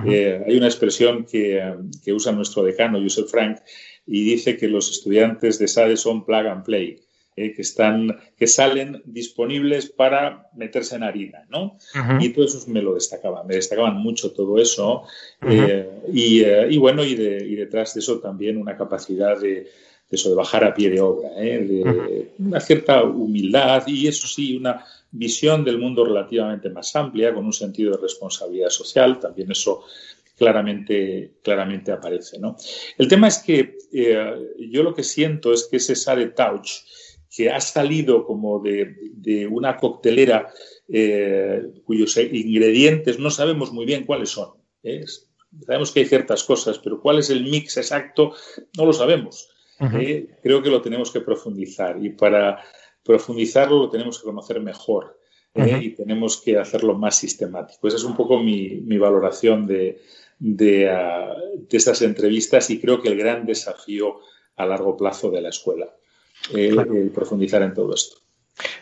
[0.05, 1.61] Eh, hay una expresión que,
[2.07, 3.59] usa nuestro decano, Joseph Frank,
[4.05, 6.99] y dice que los estudiantes de SADE son plug and play,
[7.35, 11.77] eh, que, están, que salen disponibles para meterse en harina, ¿no?
[12.19, 15.03] Y todo eso me lo destacaban, me destacaban mucho todo eso.
[15.47, 19.67] Eh, y, bueno, y, detrás de eso también una capacidad de,
[20.11, 24.85] eso, de bajar a pie de obra, de una cierta humildad y eso sí, una
[25.11, 29.83] visión del mundo relativamente más amplia, con un sentido de responsabilidad social, también eso
[30.37, 32.39] claramente, claramente aparece.
[32.39, 32.55] ¿no?
[32.97, 34.35] El tema es que eh,
[34.71, 36.69] yo lo que siento es que ese Sade Touch,
[37.29, 40.51] que ha salido como de, una coctelera
[40.89, 44.49] eh, cuyos ingredientes no sabemos muy bien cuáles son.
[44.83, 45.05] ¿eh?
[45.65, 48.33] Sabemos que hay ciertas cosas, pero cuál es el mix exacto
[48.77, 49.50] no lo sabemos.
[50.41, 52.61] Creo que lo tenemos que profundizar y para
[53.03, 55.19] profundizarlo lo tenemos que conocer mejor
[55.55, 55.79] ¿eh?
[55.81, 57.87] y tenemos que hacerlo más sistemático.
[57.87, 59.99] Esa es un poco mi, valoración de,
[60.89, 64.19] ah, de, estas entrevistas y creo que el gran desafío
[64.55, 65.87] a largo plazo de la escuela,
[66.53, 68.17] el profundizar en todo esto.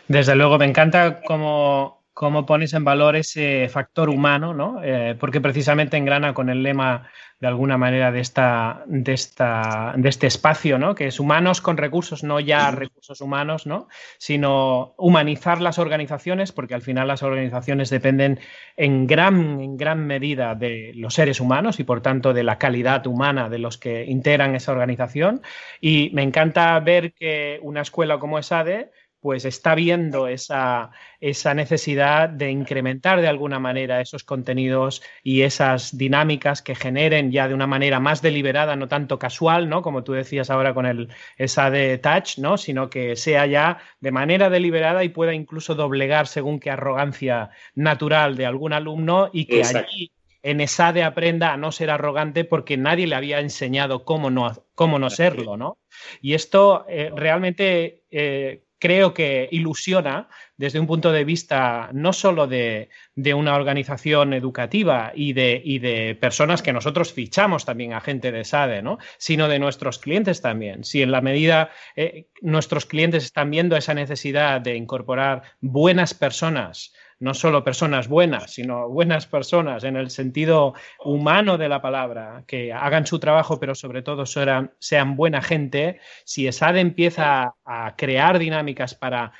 [0.08, 4.82] Desde luego, me encanta cómo cómo pones en valor ese factor humano, ¿no?
[4.84, 7.08] Eh, porque precisamente engrana con el lema
[7.40, 10.94] de alguna manera de, esta, de, esta, de este espacio, ¿no?
[10.94, 13.88] que es humanos con recursos, no ya recursos humanos, ¿no?
[14.18, 18.38] sino humanizar las organizaciones, porque al final las organizaciones dependen
[18.76, 23.06] en gran, en gran medida de los seres humanos y por tanto de la calidad
[23.06, 25.40] humana de los que integran esa organización.
[25.80, 32.28] Y me encanta ver que una escuela como ESADE pues está viendo esa, esa, necesidad
[32.28, 37.66] de incrementar de alguna manera esos contenidos y esas dinámicas que generen ya de una
[37.66, 39.82] manera más deliberada, no tanto casual, ¿no?
[39.82, 42.56] Como tú decías ahora con el, esa de touch, ¿no?
[42.56, 48.36] Sino que sea ya de manera deliberada y pueda incluso doblegar según qué arrogancia natural
[48.36, 50.10] de algún alumno y que allí
[50.42, 54.98] en ESADE aprenda a no ser arrogante porque nadie le había enseñado cómo no, cómo
[54.98, 55.78] no serlo, ¿no?
[56.22, 62.46] Y esto eh, realmente eh, creo que ilusiona desde un punto de vista no solo
[62.48, 62.88] de,
[63.34, 68.98] una organización educativa y de, personas que nosotros fichamos también a gente de SADE, ¿no?
[69.18, 70.82] sino de nuestros clientes también.
[70.82, 76.92] Si en la medida eh, nuestros clientes están viendo esa necesidad de incorporar buenas personas
[77.20, 82.72] no solo personas buenas, sino buenas personas en el sentido humano de la palabra, que
[82.72, 88.94] hagan su trabajo, pero sobre todo sean, buena gente, si ESAD empieza a crear dinámicas
[88.94, 89.32] para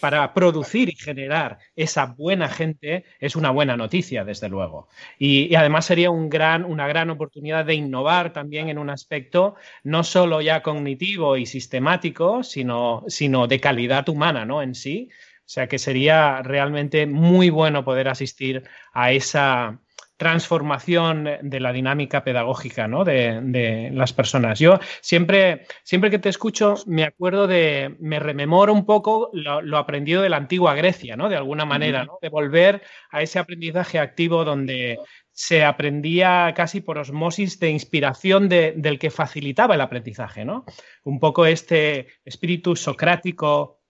[0.00, 4.88] para producir y generar esa buena gente es una buena noticia, desde luego.
[5.18, 10.04] Y, además sería un gran, una gran oportunidad de innovar también en un aspecto no
[10.04, 14.62] solo ya cognitivo y sistemático, sino, sino de calidad humana ¿no?
[14.62, 15.10] en sí.
[15.46, 19.80] O sea que sería realmente muy bueno poder asistir a esa,
[20.16, 23.04] transformación de la dinámica pedagógica ¿no?
[23.04, 24.58] de, las personas.
[24.58, 30.22] Yo siempre, siempre que te escucho me acuerdo de, me rememoro un poco lo, aprendido
[30.22, 31.28] de la antigua Grecia, ¿no?
[31.28, 32.18] de alguna manera, ¿no?
[32.22, 34.98] de volver a ese aprendizaje activo donde
[35.32, 40.64] se aprendía casi por osmosis de inspiración del que facilitaba el aprendizaje, ¿no?
[41.04, 43.82] Un poco este espíritu socrático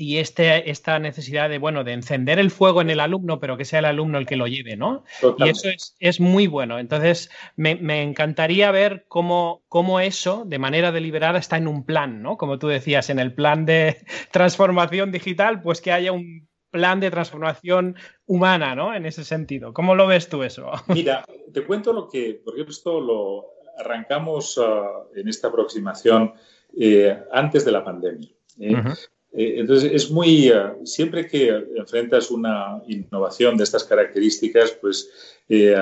[0.00, 3.66] y este, esta necesidad de, bueno, de encender el fuego en el alumno, pero que
[3.66, 5.04] sea el alumno el que lo lleve, ¿no?
[5.36, 6.78] Y eso es, muy bueno.
[6.78, 12.38] Entonces, me, encantaría ver cómo, cómo, eso, de manera deliberada, está en un plan, ¿no?
[12.38, 13.98] Como tú decías, en el plan de
[14.32, 18.94] transformación digital, pues que haya un plan de transformación humana, ¿no?
[18.94, 19.74] En ese sentido.
[19.74, 20.70] ¿Cómo lo ves tú eso?
[20.88, 26.32] Mira, te cuento lo que, porque esto lo arrancamos ah, en esta aproximación
[26.78, 28.30] eh, antes de la pandemia.
[28.58, 28.72] ¿eh?
[28.72, 28.84] Eh,
[29.32, 35.10] entonces, es muy, eh, siempre que enfrentas una innovación de estas características, pues
[35.48, 35.76] eh,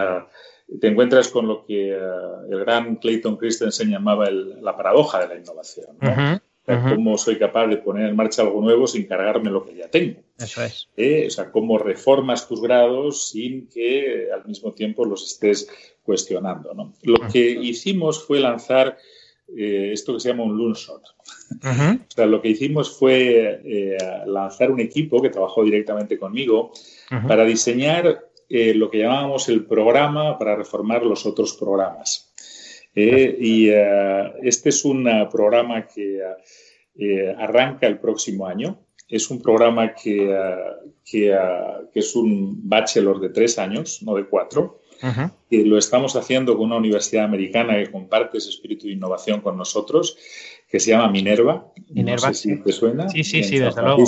[0.81, 5.97] te encuentras con lo que el gran Clayton Christensen llamaba la paradoja de la innovación.
[6.01, 6.41] ¿no?
[6.95, 10.21] Cómo soy capaz de poner en marcha algo nuevo sin cargarme lo que ya tengo.
[10.37, 10.87] Eso es.
[11.27, 15.67] o sea, cómo reformas tus grados sin que al mismo tiempo los estés
[16.03, 16.75] cuestionando.
[16.75, 16.93] ¿no?
[17.03, 18.99] Lo que hicimos fue lanzar
[19.57, 21.03] eh, esto que se llama un Loonshot.
[21.03, 26.73] o sea, lo que hicimos fue eh, lanzar un equipo que trabajó directamente conmigo
[27.27, 32.33] para diseñar eh, lo que llamábamos el programa para reformar los otros programas.
[32.95, 33.69] y
[34.43, 36.21] este es un programa que
[37.39, 38.81] arranca el próximo año.
[39.09, 40.37] Es un programa que,
[41.05, 41.35] que,
[41.93, 44.81] que es un bachelor de tres años, no de cuatro
[45.51, 49.57] que lo estamos haciendo con una universidad americana que comparte ese espíritu de innovación con
[49.57, 50.17] nosotros,
[50.69, 51.73] que se llama Minerva.
[51.91, 52.29] Minerva.
[52.29, 53.09] No sé si te suena.
[53.09, 54.05] Sí, sí, sí, desde luego.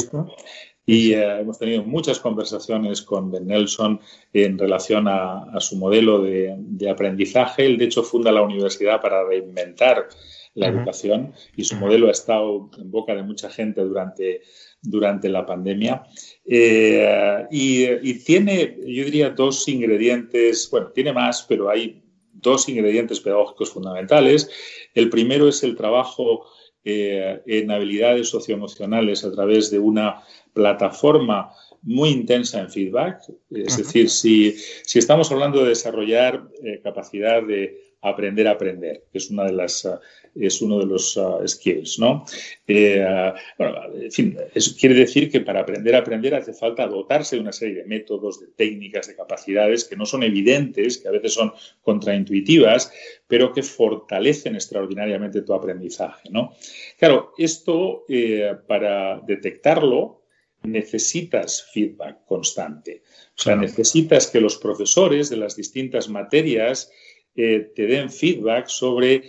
[0.86, 4.00] Y eh, hemos tenido muchas conversaciones con Ben Nelson
[4.32, 7.66] en relación a, su modelo de, aprendizaje.
[7.66, 10.08] Él, de hecho, funda la universidad para reinventar
[10.54, 14.42] la educación y su modelo ha estado en boca de mucha gente durante,
[14.82, 16.04] durante la pandemia.
[16.44, 23.70] Eh, y, tiene, yo diría, dos ingredientes, bueno, tiene más, pero hay dos ingredientes pedagógicos
[23.70, 24.50] fundamentales.
[24.94, 26.46] El primero es el trabajo
[26.84, 30.22] eh, en habilidades socioemocionales a través de una
[30.54, 31.50] plataforma
[31.82, 33.20] muy intensa en feedback.
[33.50, 34.52] Es decir, si,
[34.84, 39.52] si, estamos hablando de desarrollar eh, capacidad de aprender a aprender, que es una de
[39.52, 39.86] las
[40.34, 42.24] es uno de los uh, skills, ¿no?
[42.66, 47.36] Eh, bueno, en fin, eso quiere decir que para aprender a aprender hace falta dotarse
[47.36, 51.12] de una serie de métodos, de técnicas, de capacidades que no son evidentes, que a
[51.12, 52.92] veces son contraintuitivas,
[53.26, 56.54] pero que fortalecen extraordinariamente tu aprendizaje, ¿no?
[56.98, 60.20] Claro, esto eh, para detectarlo
[60.62, 63.02] necesitas feedback constante.
[63.38, 66.92] O sea, necesitas que los profesores de las distintas materias
[67.36, 69.22] eh, te den feedback sobre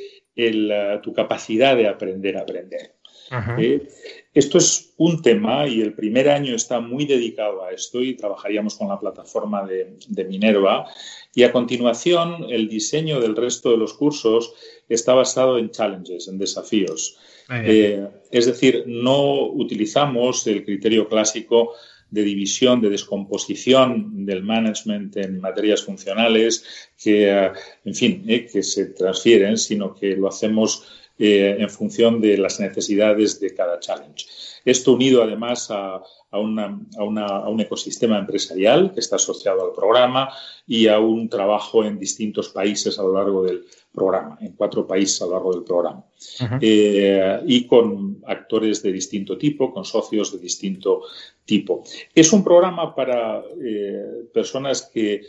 [1.03, 2.95] tu capacidad de aprender a aprender.
[3.57, 3.87] Eh,
[4.33, 8.75] esto es un tema y el primer año está muy dedicado a esto y trabajaríamos
[8.75, 10.85] con la plataforma de, Minerva.
[11.33, 14.53] Y a continuación, el diseño del resto de los cursos
[14.89, 17.17] está basado en challenges, en desafíos.
[17.49, 21.73] Eh, es decir, no utilizamos el criterio clásico
[22.11, 26.63] de división, de descomposición del management en materias funcionales
[27.01, 27.51] que, eh,
[27.85, 30.83] en fin, eh, que se transfieren, sino que lo hacemos
[31.17, 34.25] eh, en función de las necesidades de cada challenge.
[34.65, 40.29] Esto unido además a, a, un ecosistema empresarial que está asociado al programa
[40.65, 45.21] y a un trabajo en distintos países a lo largo del programa, en cuatro países
[45.21, 46.05] a lo largo del programa.
[46.61, 51.01] Eh, y con actores de distinto tipo, con socios de distinto
[51.51, 51.83] tipo.
[52.15, 55.21] Es un programa para eh, personas que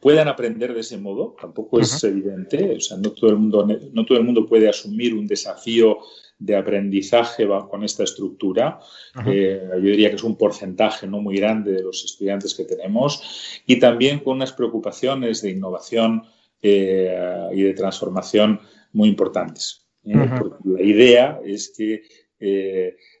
[0.00, 4.04] puedan aprender de ese modo, tampoco es evidente, o sea, no todo, el mundo, no
[4.04, 5.98] todo el mundo puede asumir un desafío
[6.40, 8.80] de aprendizaje con esta estructura.
[9.26, 13.62] Eh, yo diría que es un porcentaje no muy grande de los estudiantes que tenemos
[13.64, 16.24] y también con unas preocupaciones de innovación
[16.60, 17.16] eh,
[17.54, 18.60] y de transformación
[18.92, 19.86] muy importantes.
[20.04, 20.16] ¿eh?
[20.64, 22.02] la idea es que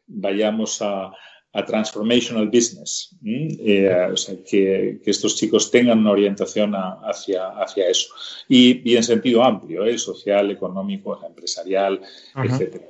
[0.06, 1.12] vayamos a,
[1.54, 8.12] a transformational business, eh, o sea, que, estos chicos tengan una orientación hacia, hacia eso.
[8.48, 9.96] Y, en sentido amplio, ¿eh?
[9.96, 12.00] social, económico, empresarial,
[12.42, 12.82] etc.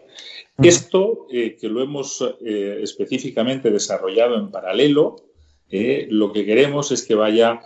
[0.63, 5.17] Esto, eh, que lo hemos específicamente desarrollado en paralelo,
[6.09, 7.61] lo que queremos es que vaya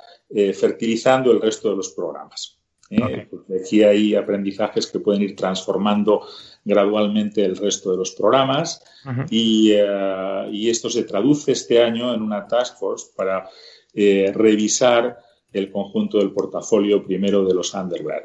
[0.55, 2.58] fertilizando el resto de los programas.
[3.31, 6.23] Porque aquí hay aprendizajes que pueden ir transformando
[6.65, 8.83] gradualmente el resto de los programas.
[9.31, 13.49] Eh, y, esto se traduce este año en una task force para
[13.95, 15.19] eh, revisar
[15.53, 18.23] el conjunto del portafolio primero de los undergrad.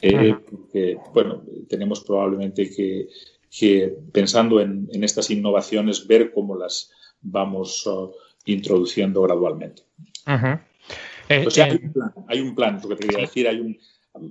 [0.00, 6.90] Eh, porque, bueno, tenemos probablemente que, pensando en, estas innovaciones, ver cómo las
[7.20, 8.12] vamos uh,
[8.44, 9.82] introduciendo gradualmente.
[10.26, 13.78] o sea, hay un plan, hay un plan, lo que te quería decir, hay un,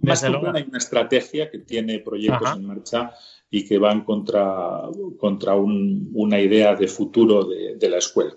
[0.02, 3.12] más que plan, hay una estrategia que tiene proyectos en marcha
[3.50, 4.82] y que van contra,
[5.20, 8.34] contra una idea de futuro de, la escuela.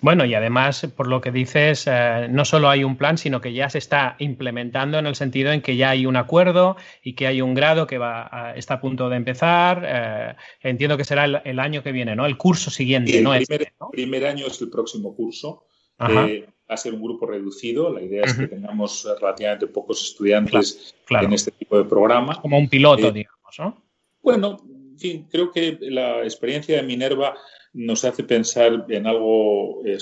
[0.00, 3.52] Bueno, y además, por lo que dices, eh, no solo hay un plan, sino que
[3.52, 7.26] ya se está implementando en el sentido en que ya hay un acuerdo y que
[7.26, 9.82] hay un grado que va está a punto de empezar.
[9.84, 12.24] Eh, entiendo que será el, año que viene, ¿no?
[12.24, 13.30] El curso siguiente, el ¿no?
[13.32, 15.64] Primer, este, primer año es el próximo curso.
[15.98, 17.92] Eh, va a ser un grupo reducido.
[17.92, 22.40] La idea es que tengamos relativamente pocos estudiantes en este tipo de programa.
[22.40, 23.82] Como un piloto, digamos, ¿no?
[24.22, 24.58] Bueno,
[24.96, 27.36] en fin, creo que la experiencia de Minerva
[27.74, 29.98] nos hace pensar en algo eh,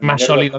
[0.00, 0.58] más sólido.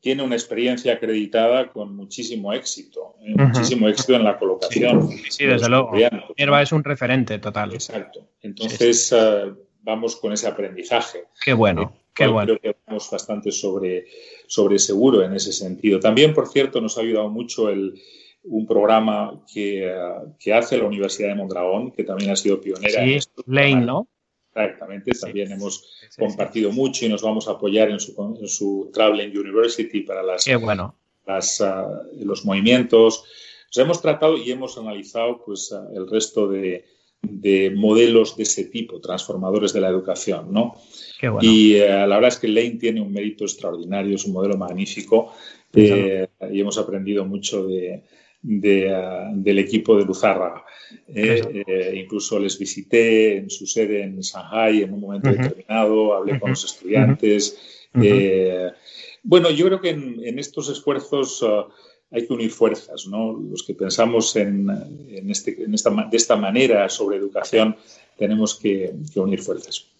[0.00, 5.08] Tiene, una experiencia acreditada con muchísimo éxito, eh, muchísimo éxito en la colocación.
[5.30, 5.92] Sí, desde luego.
[5.92, 7.72] Minerva es un referente total.
[7.72, 8.26] Exacto.
[8.40, 11.26] Entonces, ah, vamos con ese aprendizaje.
[11.44, 11.94] Qué bueno.
[12.12, 12.58] Eh, qué bueno.
[12.58, 14.06] Creo que vamos bastante sobre,
[14.46, 15.98] sobre seguro en ese sentido.
[15.98, 17.94] También, por cierto, nos ha ayudado mucho el,
[18.44, 19.90] un programa que,
[20.52, 23.02] hace la Universidad de Mondragón, que también ha sido pionera.
[23.04, 24.08] Sí, Lane, ¿no?
[24.54, 25.88] Exactamente, también hemos
[26.18, 30.44] compartido mucho y nos vamos a apoyar en su, en su Traveling University para las,
[30.60, 30.94] bueno.
[31.26, 33.24] las ah, los movimientos.
[33.74, 36.84] hemos tratado y hemos analizado pues, ah, el resto de,
[37.22, 40.52] de, modelos de ese tipo, transformadores de la educación.
[40.52, 40.76] ¿no?
[41.20, 41.38] Bueno.
[41.40, 45.32] Y uh, la verdad es que Lane tiene un mérito extraordinario, es un modelo magnífico
[45.74, 48.02] eh, y hemos aprendido mucho de,
[48.44, 50.64] Ah, del equipo de Luzarra.
[51.08, 56.40] Eh, eh, incluso les visité en su sede en Shanghai en un momento determinado, hablé
[56.40, 57.86] con los estudiantes.
[57.94, 58.68] Eh,
[59.22, 61.68] bueno, yo creo que en, estos esfuerzos ah,
[62.12, 63.32] hay que unir fuerzas, ¿no?
[63.32, 64.68] Los que pensamos en,
[65.28, 67.76] este, esta, de esta manera sobre educación
[68.18, 69.92] tenemos que unir fuerzas.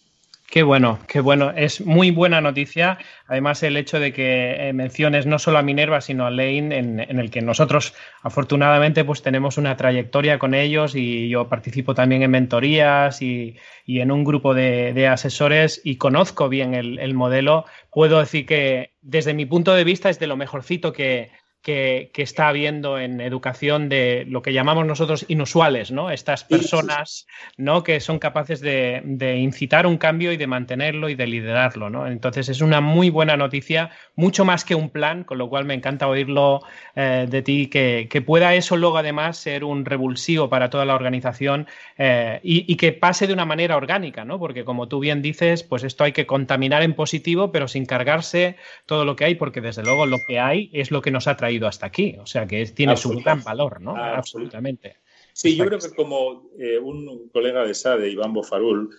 [0.52, 1.50] Qué bueno, qué bueno.
[1.56, 2.98] Es muy buena noticia.
[3.26, 7.00] Además, el hecho de que eh, menciones no solo a Minerva, sino a Lane, en,
[7.00, 12.32] el que nosotros, afortunadamente, pues tenemos una trayectoria con ellos y yo participo también en
[12.32, 13.56] mentorías y,
[13.86, 17.64] en un grupo de, asesores y conozco bien el, modelo.
[17.90, 21.30] Puedo decir que, desde mi punto de vista, es de lo mejorcito que,
[21.62, 26.10] que, está habiendo en educación de lo que llamamos nosotros inusuales, ¿no?
[26.10, 27.84] Estas personas, ¿no?
[27.84, 29.02] Que son capaces de,
[29.38, 32.06] incitar un cambio y de mantenerlo y de liderarlo, ¿no?
[32.06, 35.74] Entonces es una muy buena noticia, mucho más que un plan, con lo cual me
[35.74, 36.60] encanta oírlo
[36.96, 41.66] eh, de ti, que, pueda eso luego además ser un revulsivo para toda la organización
[41.98, 44.38] eh, y, que pase de una manera orgánica, ¿no?
[44.38, 48.56] Porque como tú bien dices, pues esto hay que contaminar en positivo, pero sin cargarse
[48.86, 51.36] todo lo que hay, porque desde luego lo que hay es lo que nos ha
[51.36, 52.16] traído ido hasta aquí.
[52.20, 53.96] O sea que tiene su gran valor, ¿no?
[53.96, 54.96] Absolutamente.
[55.32, 58.90] Sí, yo creo que como eh, un colega de SADE, Iván Bofarul,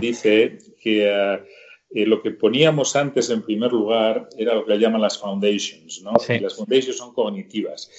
[0.00, 1.40] dice que eh,
[1.92, 6.12] eh, lo que poníamos antes en primer lugar era lo que llaman las foundations, ¿no?
[6.40, 7.90] las foundations son cognitivas.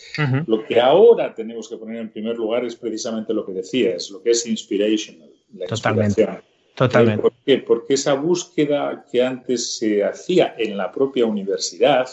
[0.45, 4.21] Lo que ahora tenemos que poner en primer lugar es precisamente lo que decías, lo
[4.21, 6.27] que es inspirational, la Totalmente.
[6.75, 7.21] Totalmente.
[7.21, 7.57] ¿Por qué?
[7.59, 12.07] Porque esa búsqueda que antes se hacía en la propia universidad,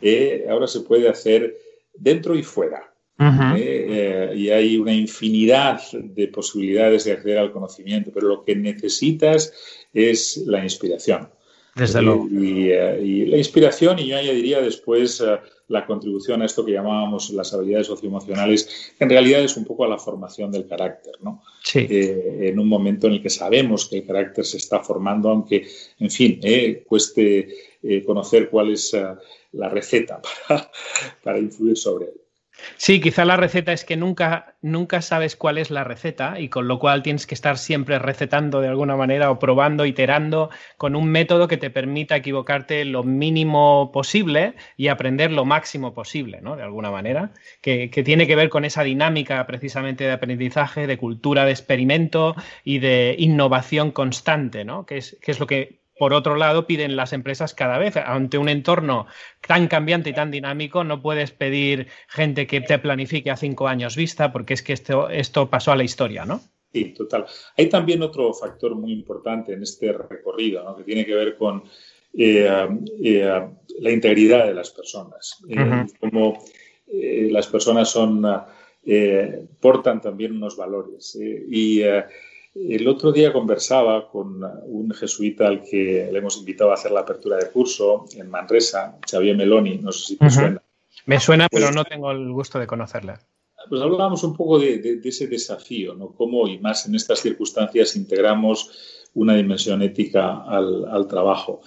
[0.00, 1.56] eh, ahora se puede hacer
[1.94, 2.86] dentro y fuera.
[3.22, 8.56] Eh, eh, y hay una infinidad de posibilidades de acceder al conocimiento, pero lo que
[8.56, 9.52] necesitas
[9.92, 11.28] es la inspiración.
[11.74, 12.28] Desde luego.
[12.28, 15.22] Y, la inspiración, y yo añadiría después
[15.70, 19.88] la contribución a esto que llamábamos las habilidades socioemocionales, en realidad es un poco a
[19.88, 21.42] la formación del carácter, ¿no?
[21.62, 21.86] Sí.
[21.88, 25.68] Eh, en un momento en el que sabemos que el carácter se está formando, aunque,
[26.00, 27.48] en fin, eh, cueste
[27.84, 28.96] eh, conocer cuál es
[29.52, 30.70] la receta para,
[31.22, 32.19] para influir sobre él.
[32.76, 36.68] Sí, quizá la receta es que nunca, nunca sabes cuál es la receta y con
[36.68, 41.10] lo cual tienes que estar siempre recetando de alguna manera o probando, iterando con un
[41.10, 46.56] método que te permita equivocarte lo mínimo posible y aprender lo máximo posible, ¿no?
[46.56, 51.44] De alguna manera, que, tiene que ver con esa dinámica precisamente de aprendizaje, de cultura
[51.44, 52.34] de experimento
[52.64, 54.86] y de innovación constante, ¿no?
[54.86, 57.94] Que es, que es lo que por otro lado, piden las empresas cada vez.
[57.98, 59.06] Ante un entorno
[59.46, 63.96] tan cambiante y tan dinámico, no puedes pedir gente que te planifique a cinco años
[63.96, 66.40] vista, porque es que esto, esto pasó a la historia, ¿no?
[66.72, 67.26] Sí, total.
[67.58, 70.74] Hay también otro factor muy importante en este recorrido, ¿no?
[70.74, 71.64] que tiene que ver con
[72.16, 72.48] eh,
[73.04, 73.48] eh,
[73.80, 75.44] la integridad de las personas.
[75.50, 76.42] Eh, como
[76.86, 78.26] las personas son,
[79.60, 81.14] portan también unos valores.
[81.20, 81.82] y
[82.54, 87.00] el otro día conversaba con un jesuita al que le hemos invitado a hacer la
[87.00, 90.62] apertura de curso en Manresa, Xavier Meloni, no sé si te suena.
[91.06, 93.14] Me suena, pero pues no tengo el gusto de conocerle.
[93.68, 96.08] Pues hablábamos un poco de, ese desafío, ¿no?
[96.08, 98.70] Cómo, y más en estas circunstancias, integramos
[99.14, 101.60] una dimensión ética al, trabajo.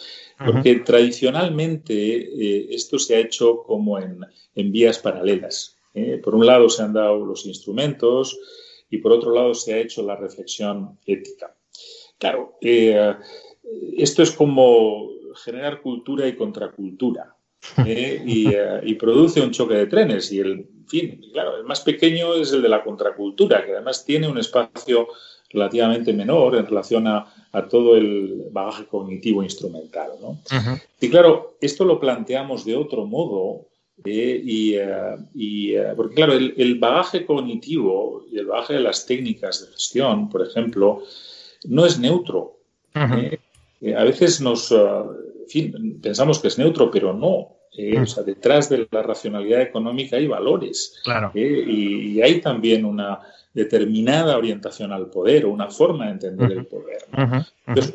[0.44, 4.26] Porque tradicionalmente eh, esto se ha hecho como en,
[4.72, 5.78] vías paralelas.
[5.94, 6.20] ¿eh?
[6.24, 8.38] Por un lado se han dado los instrumentos,
[8.94, 11.56] y por otro lado se ha hecho la reflexión ética.
[12.20, 13.16] Claro, eh,
[13.98, 15.10] esto es como
[15.44, 17.36] generar cultura y contracultura
[17.80, 18.24] ¿eh?
[18.28, 22.54] Eh, y, produce un choque de trenes y el, fin, claro, el más pequeño es
[22.54, 25.08] el de la contracultura, que además tiene un espacio
[25.50, 27.26] relativamente menor en relación a,
[27.70, 30.10] todo el bagaje cognitivo instrumental.
[31.00, 33.68] Y claro, esto lo planteamos de otro modo
[34.06, 39.62] eh, y, eh, eh, porque claro, el, bagaje cognitivo y el bagaje de las técnicas
[39.62, 41.04] de gestión, por ejemplo,
[41.66, 42.60] no es neutro.
[42.94, 44.74] a veces nos
[46.02, 47.56] pensamos que es neutro, pero no.
[48.02, 51.00] O sea, detrás de la racionalidad económica hay valores.
[51.04, 51.32] Claro.
[51.34, 53.20] y, hay también una
[53.54, 57.06] determinada orientación al poder o una forma de entender el poder.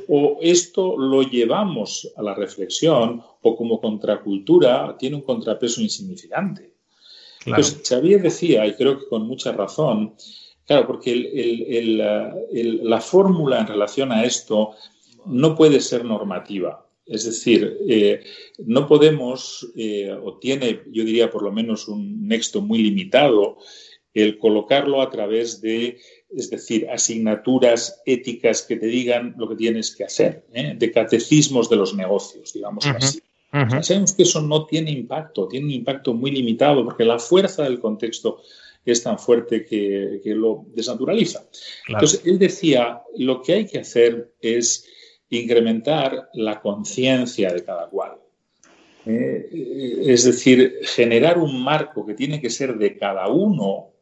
[0.08, 6.74] o esto lo llevamos a la reflexión o como contracultura tiene un contrapeso insignificante.
[7.44, 10.14] Entonces, Xavier decía, y creo que con mucha razón,
[10.66, 11.14] claro, porque
[12.82, 14.72] la fórmula en relación a esto
[15.26, 16.84] no puede ser normativa.
[17.08, 18.20] Es decir, eh,
[18.58, 23.56] no podemos, eh, o tiene, yo diría, por lo menos un nexo muy limitado,
[24.14, 25.98] el colocarlo a través de,
[26.30, 30.74] es decir, asignaturas éticas que te digan lo que tienes que hacer, ¿eh?
[30.76, 33.22] de catecismos de los negocios, digamos así.
[33.82, 37.80] sabemos que eso no tiene impacto, tiene un impacto muy limitado porque la fuerza del
[37.80, 38.40] contexto
[38.84, 41.44] es tan fuerte que, lo desnaturaliza.
[41.88, 44.86] Entonces, él decía, lo que hay que hacer es
[45.30, 48.18] incrementar la conciencia de cada cual.
[49.06, 49.48] ¿eh?
[50.06, 53.92] es decir, generar un marco que tiene que ser de cada uno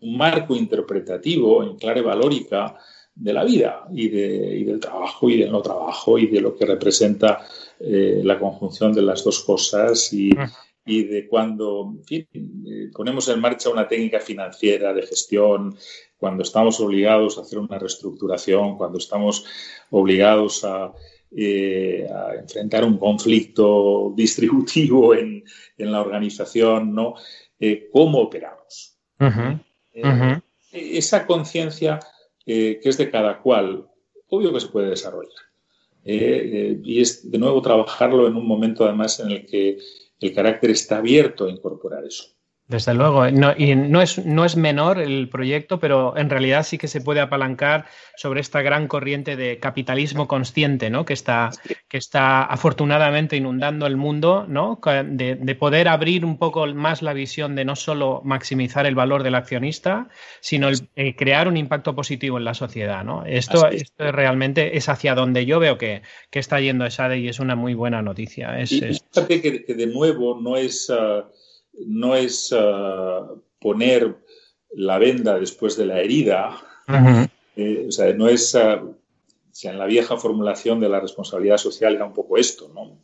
[0.00, 2.76] un marco interpretativo en clave valórica
[3.14, 7.46] de la vida y, del trabajo y del no trabajo y de lo que representa
[7.80, 10.30] eh, la conjunción de las dos cosas y,
[10.86, 15.76] de cuando eh, ponemos en marcha una técnica financiera de gestión,
[16.16, 19.44] cuando estamos obligados a hacer una reestructuración, cuando estamos
[19.90, 20.92] obligados a,
[21.36, 22.08] eh,
[22.40, 25.44] enfrentar un conflicto distributivo en,
[25.78, 27.14] la organización, ¿no?
[27.92, 28.96] ¿Cómo operamos?
[30.76, 32.00] Eh, esa conciencia
[32.44, 33.86] eh, que es de cada cual,
[34.28, 35.32] obvio que se puede desarrollar.
[36.04, 39.78] Eh, y es de nuevo trabajarlo en un momento además en el que
[40.20, 42.35] el carácter está abierto a incorporar eso.
[42.68, 46.78] Desde luego, no, y no es, no es menor el proyecto, pero en realidad sí
[46.78, 47.86] que se puede apalancar
[48.16, 51.04] sobre esta gran corriente de capitalismo consciente, ¿no?
[51.04, 51.50] Que está,
[51.86, 54.80] que está afortunadamente inundando el mundo, ¿no?
[55.04, 59.36] De, poder abrir un poco más la visión de no solo maximizar el valor del
[59.36, 60.08] accionista,
[60.40, 63.24] sino el, eh, crear un impacto positivo en la sociedad, ¿no?
[63.24, 66.02] Esto, esto realmente es hacia donde yo veo que,
[66.32, 68.58] está yendo esa y es una muy buena noticia.
[68.58, 70.90] Es, y, Que, de nuevo no es.
[70.90, 71.26] Ah,
[71.86, 73.20] no es eh,
[73.60, 74.16] poner
[74.72, 76.56] la venda después de la herida,
[77.56, 78.80] eh, o sea, no es, eh,
[79.62, 83.00] en la vieja formulación de la responsabilidad social era un poco esto, ¿no?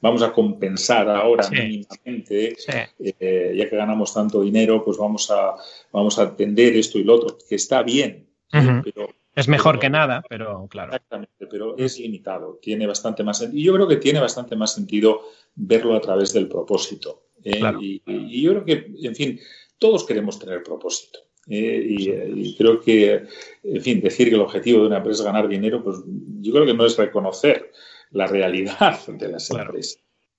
[0.00, 5.56] vamos a compensar ahora mínimamente, ya que ganamos tanto dinero, pues vamos a,
[5.90, 10.22] vamos a atender esto y lo otro, que está bien, pero es mejor que nada,
[10.28, 10.92] pero claro.
[10.92, 12.58] Exactamente, pero es limitado.
[12.60, 15.22] Tiene bastante más Y yo creo que tiene bastante más sentido
[15.54, 17.28] verlo a través del propósito.
[17.42, 17.60] ¿eh?
[17.80, 19.40] Y, yo creo que, en fin,
[19.78, 21.20] todos queremos tener propósito.
[21.48, 21.82] ¿eh?
[21.88, 23.24] y, creo que,
[23.62, 25.96] en fin, decir que el objetivo de una empresa es ganar dinero, pues
[26.40, 27.72] yo creo que no es reconocer
[28.10, 29.98] la realidad de las empresas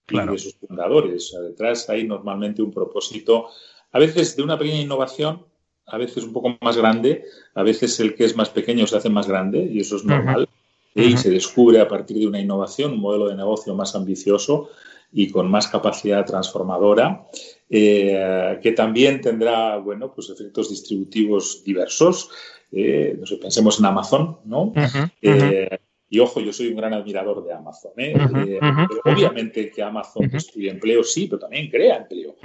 [0.10, 1.36] y de sus fundadores.
[1.42, 3.50] detrás hay normalmente un propósito,
[3.92, 5.46] a veces de una pequeña innovación,
[5.88, 7.26] a veces un poco más grande,
[7.56, 10.48] a veces el que es más pequeño se hace más grande y eso es normal.
[10.96, 14.70] Y se descubre a partir de una innovación un modelo de negocio más ambicioso
[15.12, 17.28] y con más capacidad transformadora,
[17.70, 22.30] eh, que también tendrá bueno, pues efectos distributivos diversos.
[22.72, 24.74] Eh, no sé, pensemos en Amazon, ¿no?
[25.22, 25.80] Eh,
[26.14, 27.94] Y ojo, yo soy un gran admirador de Amazon.
[27.98, 28.14] ¿eh?
[28.46, 28.60] Eh,
[29.04, 32.36] obviamente que Amazon destruye empleo, sí, pero también crea empleo.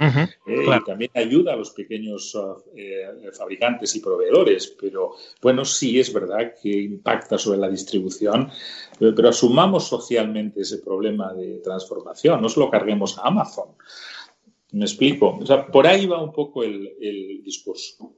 [0.47, 2.35] Y también ayuda a los pequeños
[3.37, 4.75] fabricantes y proveedores.
[4.81, 5.11] Pero
[5.43, 8.49] bueno, sí es verdad que impacta sobre la distribución,
[8.97, 12.41] pero, asumamos socialmente ese problema de transformación.
[12.41, 13.75] No se lo carguemos a Amazon.
[14.71, 15.37] Me explico.
[15.39, 18.15] O sea, por ahí va un poco el, el discurso.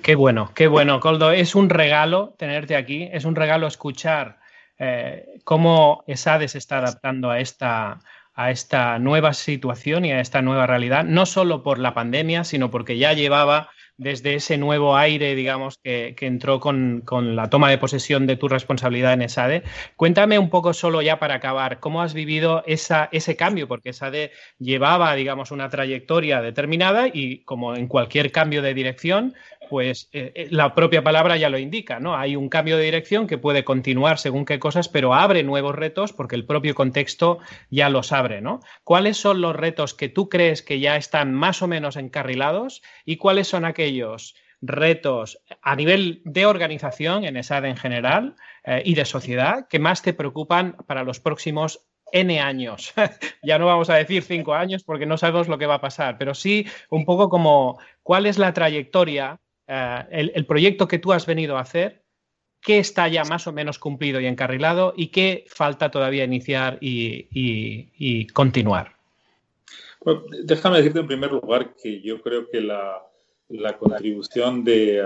[0.00, 1.30] Qué bueno, qué bueno, Coldo.
[1.30, 4.45] Es un regalo tenerte aquí, es un regalo escuchar
[4.78, 8.00] eh, cómo ESADE se está adaptando a esta,
[8.34, 12.70] a esta nueva situación y a esta nueva realidad, no solo por la pandemia, sino
[12.70, 17.02] porque ya llevaba desde ese nuevo aire, digamos, que, entró con,
[17.34, 19.62] la toma de posesión de tu responsabilidad en ESADE.
[19.96, 23.68] Cuéntame un poco solo ya para acabar, ¿cómo has vivido esa, ese cambio?
[23.68, 29.34] Porque ESADE llevaba, digamos, una trayectoria determinada y como en cualquier cambio de dirección,
[29.68, 32.16] pues eh, eh, la propia palabra ya lo indica, ¿no?
[32.16, 36.12] Hay un cambio de dirección que puede continuar según qué cosas, pero abre nuevos retos
[36.12, 37.38] porque el propio contexto
[37.70, 38.60] ya los abre, ¿no?
[38.84, 43.16] ¿Cuáles son los retos que tú crees que ya están más o menos encarrilados y
[43.16, 49.04] cuáles son aquellos retos a nivel de organización en ESAD en general eh, y de
[49.04, 52.94] sociedad que más te preocupan para los próximos N años.
[53.42, 56.18] ya no vamos a decir cinco años porque no sabemos lo que va a pasar,
[56.18, 61.26] pero sí un poco como cuál es la trayectoria eh, el, proyecto que tú has
[61.26, 62.02] venido a hacer,
[62.60, 68.26] qué está ya más o menos cumplido y encarrilado y qué falta todavía iniciar y,
[68.28, 68.96] continuar.
[70.44, 73.02] déjame decirte en primer lugar que yo creo que la,
[73.78, 75.02] contribución de,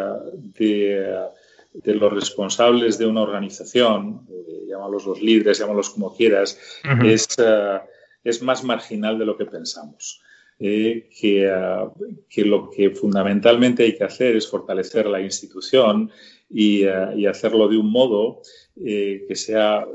[1.85, 6.59] los responsables de una organización, eh, llámalos los líderes, llámalos como quieras,
[7.05, 7.81] es, eh,
[8.25, 10.23] es más marginal de lo que pensamos.
[10.63, 11.09] Eh,
[11.51, 11.91] ah,
[12.29, 16.11] que, lo que fundamentalmente hay que hacer es fortalecer la institución
[16.51, 18.43] y, ah, hacerlo de un modo
[18.77, 19.87] eh, que sea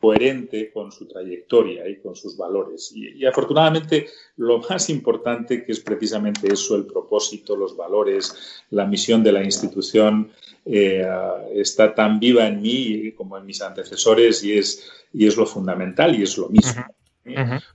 [0.00, 2.92] coherente con su trayectoria y con sus valores.
[2.94, 4.06] Y, afortunadamente
[4.36, 9.42] lo más importante que es precisamente eso, el propósito, los valores, la misión de la
[9.42, 10.30] institución
[10.64, 15.36] eh, ah, está tan viva en mí como en mis antecesores y es, y es
[15.36, 16.84] lo fundamental y es lo mismo.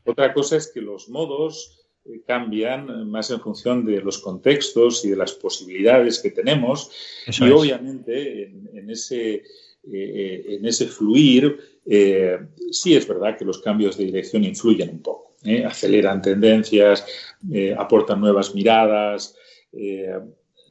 [0.06, 1.80] Otra cosa es que los modos
[2.26, 6.92] cambian más en función de los contextos y de las posibilidades que tenemos.
[7.28, 9.44] y obviamente en, ese,
[9.92, 12.40] eh, en ese fluir, eh,
[12.72, 15.36] sí es verdad que los cambios de dirección influyen un poco.
[15.44, 15.64] ¿eh?
[15.66, 17.06] Aceleran tendencias,
[17.78, 19.36] aportan nuevas miradas.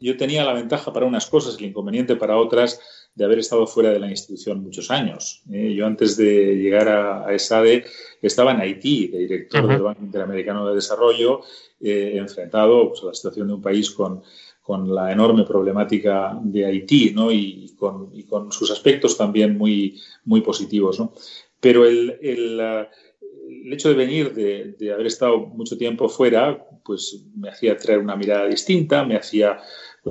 [0.01, 2.81] yo tenía la ventaja para unas cosas, el inconveniente para otras
[3.14, 5.42] de haber estado fuera de la institución muchos años.
[5.50, 5.74] ¿eh?
[5.74, 7.84] Yo antes de llegar a, ESADE
[8.22, 11.40] estaba en Haití, de director del Banco Interamericano de Desarrollo,
[11.80, 14.22] eh, enfrentado pues, a la situación de un país con,
[14.62, 17.32] con la enorme problemática de Haití ¿no?
[17.32, 21.00] y, con, y, con, sus aspectos también muy, muy positivos.
[21.00, 21.12] ¿no?
[21.61, 27.24] Pero el, el, el, hecho de venir, de, de haber estado mucho tiempo fuera, pues
[27.36, 29.59] me hacía traer una mirada distinta, me hacía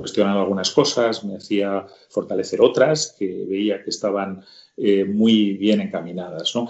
[0.00, 4.44] cuestionar algunas cosas, me hacía fortalecer otras que veía que estaban
[4.76, 6.54] eh, muy bien encaminadas.
[6.54, 6.68] ¿no?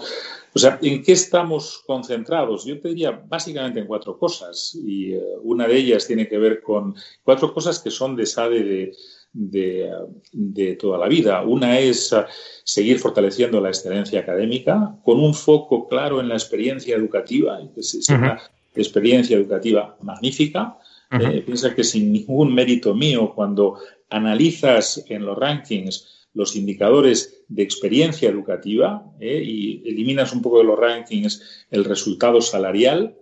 [0.53, 2.65] O sea, ¿en qué estamos concentrados?
[2.65, 6.61] Yo te diría básicamente en cuatro cosas y eh, una de ellas tiene que ver
[6.61, 8.93] con cuatro cosas que son de SADE de,
[9.31, 11.43] de, toda la vida.
[11.43, 12.23] Una es uh,
[12.63, 18.09] seguir fortaleciendo la excelencia académica con un foco claro en la experiencia educativa, que es
[18.09, 18.41] una
[18.75, 20.77] experiencia educativa magnífica.
[21.11, 23.79] Eh, piensa que sin ningún mérito mío, cuando
[24.09, 30.65] analizas en los rankings los indicadores de experiencia educativa eh, y eliminas un poco de
[30.65, 33.15] los rankings el resultado salarial,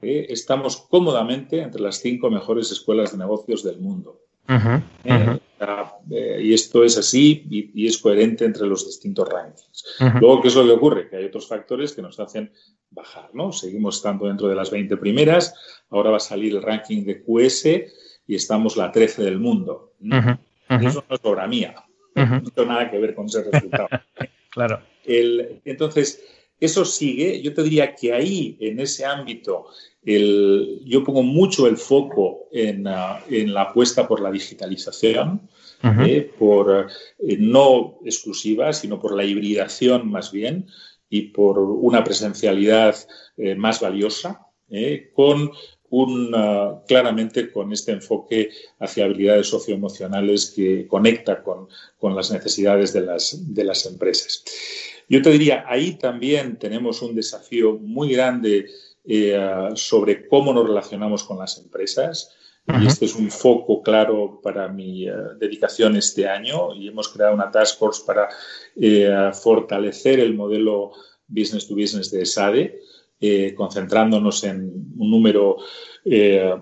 [0.00, 4.20] eh, estamos cómodamente entre las cinco mejores escuelas de negocios del mundo.
[6.10, 9.84] Y esto es así y, es coherente entre los distintos rankings.
[10.20, 11.08] Luego, ¿qué es lo que ocurre?
[11.08, 12.52] Que hay otros factores que nos hacen
[12.90, 13.52] bajar, ¿no?
[13.52, 15.54] Seguimos estando dentro de las 20 primeras,
[15.90, 17.66] ahora va a salir el ranking de QS
[18.26, 19.94] y estamos la 13 del mundo.
[20.68, 21.74] Eso no es obra mía,
[22.14, 23.88] no tiene nada que ver con ese resultado.
[24.50, 24.80] claro.
[25.04, 26.22] entonces,
[26.64, 29.66] eso sigue, yo te diría que ahí, en ese ámbito,
[30.04, 35.48] yo pongo mucho el foco en, ah, la apuesta por la digitalización,
[36.06, 36.88] eh, por
[37.18, 40.66] eh, no exclusiva, sino por la hibridación más bien
[41.10, 42.96] y por una presencialidad
[43.36, 44.40] eh, más valiosa,
[45.14, 45.52] con
[45.90, 46.34] un,
[46.88, 48.50] claramente con este enfoque
[48.80, 54.42] hacia habilidades socioemocionales que conecta con, con las necesidades de las, de las, empresas.
[55.08, 58.66] Yo te diría, ahí también tenemos un desafío muy grande
[59.04, 62.34] eh, sobre cómo nos relacionamos con las empresas.
[62.80, 65.06] Y este es un foco claro para mi
[65.38, 66.74] dedicación este año.
[66.74, 68.28] Y hemos creado una task force para
[69.34, 70.92] fortalecer el modelo
[71.28, 72.80] business to business de SADE,
[73.54, 75.58] concentrándonos en un número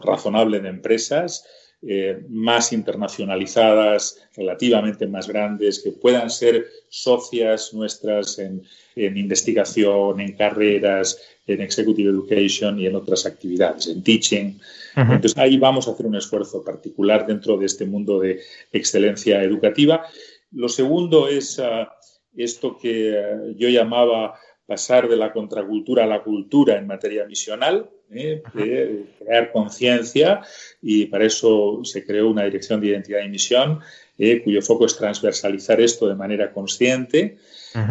[0.03, 1.45] razonable de empresas
[1.85, 8.63] eh, más internacionalizadas, relativamente más grandes, que puedan ser socias nuestras en,
[8.95, 14.61] investigación, en carreras, en executive education y en otras actividades, en teaching.
[14.95, 18.41] Entonces ahí vamos a hacer un esfuerzo particular dentro de este mundo de
[18.73, 20.07] excelencia educativa.
[20.53, 21.93] Lo segundo es ah,
[22.37, 27.91] esto que ah, yo llamaba pasar de la contracultura a la cultura en materia misional,
[28.15, 28.43] ¿eh?
[28.53, 30.41] crear conciencia
[30.81, 33.81] y para eso se creó una dirección de identidad y misión
[34.19, 34.43] ¿eh?
[34.43, 37.39] cuyo foco es transversalizar esto de manera consciente.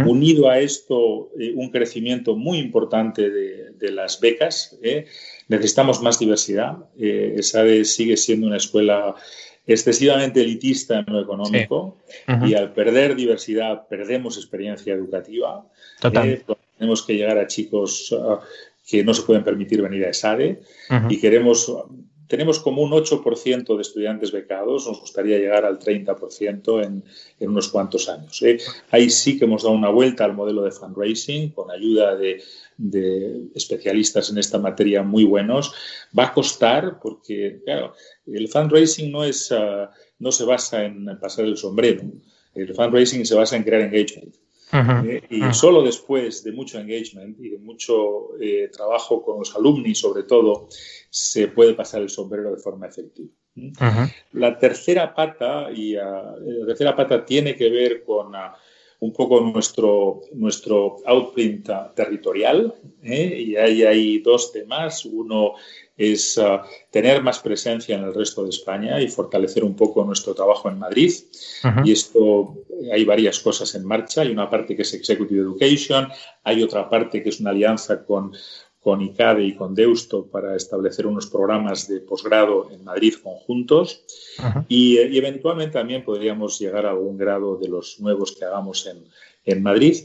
[0.05, 4.77] Unido a esto, eh, un crecimiento muy importante de, las becas.
[5.47, 6.77] Necesitamos más diversidad.
[6.99, 9.15] ESADE sigue siendo una escuela
[9.65, 11.97] excesivamente elitista en lo económico
[12.45, 15.65] y al perder diversidad perdemos experiencia educativa.
[15.99, 16.43] Total.
[16.77, 18.39] tenemos que llegar a chicos uh,
[18.87, 20.61] que no se pueden permitir venir a ESADE
[21.09, 21.71] y queremos,
[22.27, 27.03] tenemos como un 8% de estudiantes becados, nos gustaría llegar al 30% en,
[27.39, 28.41] en, unos cuantos años.
[28.41, 28.57] ¿eh?
[28.89, 32.41] Ahí sí que hemos dado una vuelta al modelo de fundraising con ayuda de,
[32.77, 35.73] de especialistas en esta materia muy buenos.
[36.17, 37.93] Va a costar porque, claro,
[38.25, 39.87] el fundraising no, es, uh,
[40.19, 42.03] no se basa en pasar el sombrero.
[42.55, 44.35] El fundraising se basa en crear engagement.
[44.73, 49.99] Eh, y solo después de mucho engagement y de mucho eh, trabajo con los alumnos,
[49.99, 50.67] sobre todo,
[51.09, 53.29] se puede pasar el sombrero de forma efectiva.
[54.31, 58.55] La tercera pata, y ah, la tercera pata tiene que ver con ah,
[59.01, 63.35] un poco nuestro, nuestro outprint ah, territorial, ¿eh?
[63.47, 65.05] y ahí hay dos temas.
[65.05, 65.53] Uno
[65.97, 66.59] es uh,
[66.91, 70.77] tener más presencia en el resto de España y fortalecer un poco nuestro trabajo en
[70.77, 71.11] Madrid.
[71.83, 72.57] Y esto,
[72.93, 74.21] hay varias cosas en marcha.
[74.21, 76.07] Hay una parte que es Executive Education,
[76.43, 78.33] hay otra parte que es una alianza con,
[78.81, 84.03] con ICADE y con Deusto para establecer unos programas de posgrado en Madrid conjuntos.
[84.67, 89.03] y, eventualmente también podríamos llegar a algún grado de los nuevos que hagamos en,
[89.45, 89.97] en Madrid.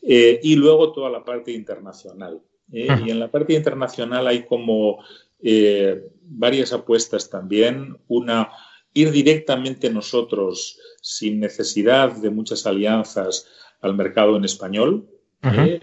[0.00, 2.40] Eh, y luego toda la parte internacional.
[2.72, 2.88] ¿eh?
[3.04, 5.02] Y en la parte internacional hay como
[5.42, 7.96] eh, varias apuestas también.
[8.06, 8.50] Una,
[8.92, 13.48] ir directamente nosotros, sin necesidad de muchas alianzas,
[13.80, 15.06] al mercado en español,
[15.42, 15.80] ¿eh?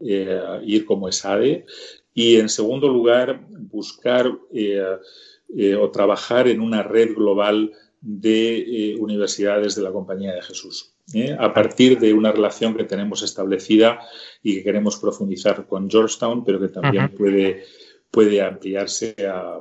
[0.00, 1.66] Eh, ir como ESADE.
[2.14, 9.92] Y en segundo lugar, buscar o trabajar en una red global de universidades de la
[9.92, 10.94] Compañía de Jesús.
[11.38, 14.00] a partir de una relación que tenemos establecida
[14.42, 17.64] y que queremos profundizar con Georgetown, pero que también puede
[18.10, 19.60] puede ampliarse a,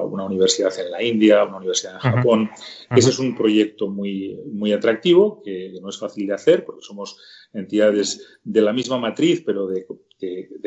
[0.00, 2.50] una universidad en la India, a una universidad en Japón.
[2.94, 7.18] Ese es un proyecto muy, muy atractivo, que, no es fácil de hacer, porque somos
[7.52, 9.86] entidades de la misma matriz, pero de,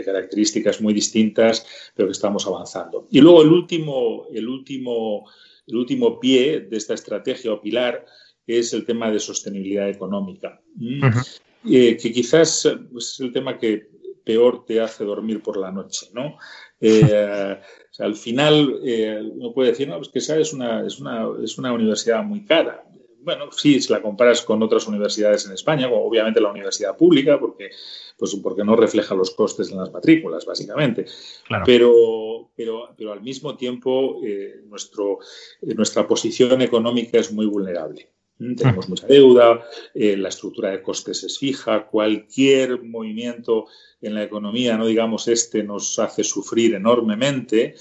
[0.04, 1.66] características muy distintas,
[1.96, 3.08] pero que estamos avanzando.
[3.12, 5.30] Y luego el último, el último,
[5.68, 8.06] el último pie de esta estrategia o pilar
[8.46, 11.04] es el tema de sostenibilidad económica, mm.
[11.72, 13.90] eh, que quizás pues, es el tema que
[14.24, 16.38] peor te hace dormir por la noche, ¿no?
[16.82, 17.60] Eh,
[18.00, 21.58] al final eh, uno puede decir, no, pues que esa es una, es, una, es
[21.58, 22.84] una universidad muy cara.
[23.24, 27.70] Bueno, sí, si la comparas con otras universidades en España, obviamente la universidad pública, porque,
[28.18, 31.06] pues porque no refleja los costes en las matrículas, básicamente.
[31.64, 35.20] Pero, pero, pero al mismo tiempo eh, nuestro,
[35.62, 38.10] nuestra posición económica es muy vulnerable.
[38.42, 39.64] Mm, tenemos mucha deuda,
[39.94, 43.68] la estructura de costes es fija, cualquier movimiento
[44.02, 47.76] en la economía, no digamos este, nos hace sufrir enormemente.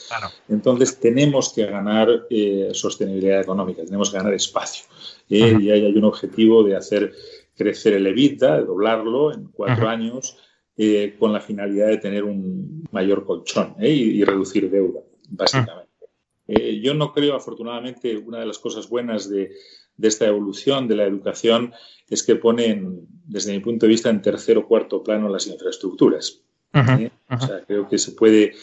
[0.48, 4.84] Entonces tenemos que ganar eh, sostenibilidad económica, tenemos que ganar espacio.
[5.30, 7.12] Eh, y ahí hay un objetivo de hacer
[7.56, 10.36] crecer el EBITDA, de doblarlo en cuatro años,
[10.76, 15.88] eh, con la finalidad de tener un mayor colchón y, y, reducir deuda, básicamente.
[16.82, 19.52] yo no creo, afortunadamente, una de las cosas buenas de,
[20.00, 21.72] de esta evolución de la educación
[22.08, 26.40] es que ponen, desde mi punto de vista, en tercer o cuarto plano las infraestructuras.
[26.72, 27.10] ¿eh?
[27.28, 28.54] O sea, creo que se puede,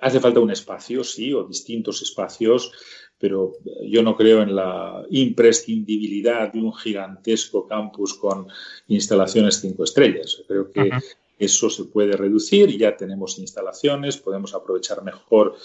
[0.00, 2.70] hace falta un espacio, sí, o distintos espacios,
[3.18, 8.46] pero yo no creo en la imprescindibilidad de un gigantesco campus con
[8.86, 10.42] instalaciones cinco estrellas.
[10.46, 10.90] Creo que
[11.38, 15.56] eso se puede reducir y ya tenemos instalaciones, podemos aprovechar mejor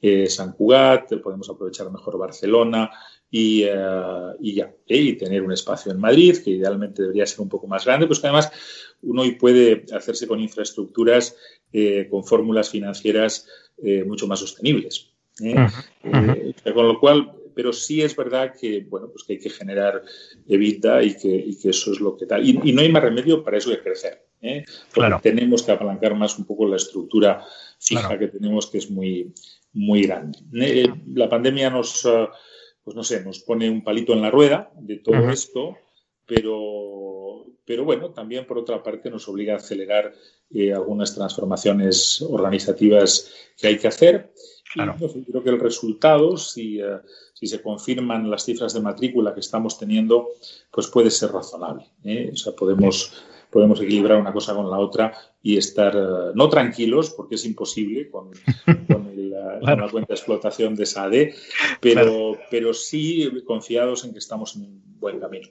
[0.00, 2.90] eh, San Cugat, podemos aprovechar mejor Barcelona
[3.30, 3.74] y, eh,
[4.40, 4.96] y ya, ¿eh?
[4.96, 8.20] y tener un espacio en Madrid, que idealmente debería ser un poco más grande, pues
[8.20, 8.50] que además
[9.02, 11.36] uno hoy puede hacerse con infraestructuras
[12.10, 13.46] con fórmulas financieras
[14.06, 15.12] mucho más sostenibles.
[16.74, 20.02] con lo cual, pero sí es verdad que, bueno, pues que hay que generar
[20.48, 22.48] evita y que, y que eso es lo que tal.
[22.48, 24.24] Y, no hay más remedio para eso que crecer.
[24.94, 27.44] Porque tenemos que apalancar más un poco la estructura
[27.78, 29.34] fija que tenemos, que es muy,
[29.72, 30.38] muy grande.
[31.14, 32.06] La pandemia nos,
[32.88, 35.76] pues no sé, nos pone un palito en la rueda de todo esto,
[36.24, 40.14] pero, pero bueno, también por otra parte nos obliga a acelerar
[40.48, 44.32] eh, algunas transformaciones organizativas que hay que hacer.
[44.72, 44.96] Claro.
[44.96, 47.00] creo que el resultado, si, eh,
[47.34, 50.30] si, se confirman las cifras de matrícula que estamos teniendo,
[50.72, 51.90] pues puede ser razonable.
[52.04, 52.30] ¿eh?
[52.32, 55.94] O sea, podemos, podemos equilibrar una cosa con la otra y estar
[56.34, 58.30] no tranquilos, porque es imposible con,
[59.60, 61.34] la cuenta de explotación de SADE,
[61.80, 65.48] pero, pero sí confiados en que estamos en un buen camino.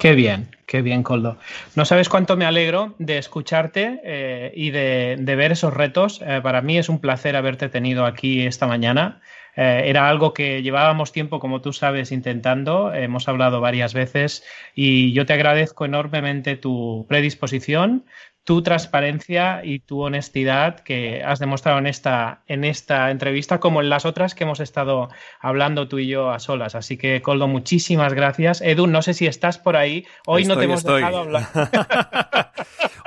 [0.00, 1.36] Qué bien, qué bien, Coldo.
[1.76, 6.22] No sabes cuánto me alegro de escucharte eh, y de, ver esos retos.
[6.24, 9.20] Eh, para mí es un placer haberte tenido aquí esta mañana.
[9.56, 12.92] Eh, era algo que llevábamos tiempo, como tú sabes, intentando.
[12.94, 14.44] Hemos hablado varias veces
[14.74, 18.04] y yo te agradezco enormemente tu predisposición,
[18.44, 23.90] tu transparencia y tu honestidad que has demostrado en esta, en esta entrevista, como en
[23.90, 25.08] las otras que hemos estado
[25.40, 26.74] hablando tú y yo a solas.
[26.74, 28.60] Así que, Coldo, muchísimas gracias.
[28.62, 30.06] Edu, no sé si estás por ahí.
[30.26, 31.46] Hoy no te hemos dejado hablar.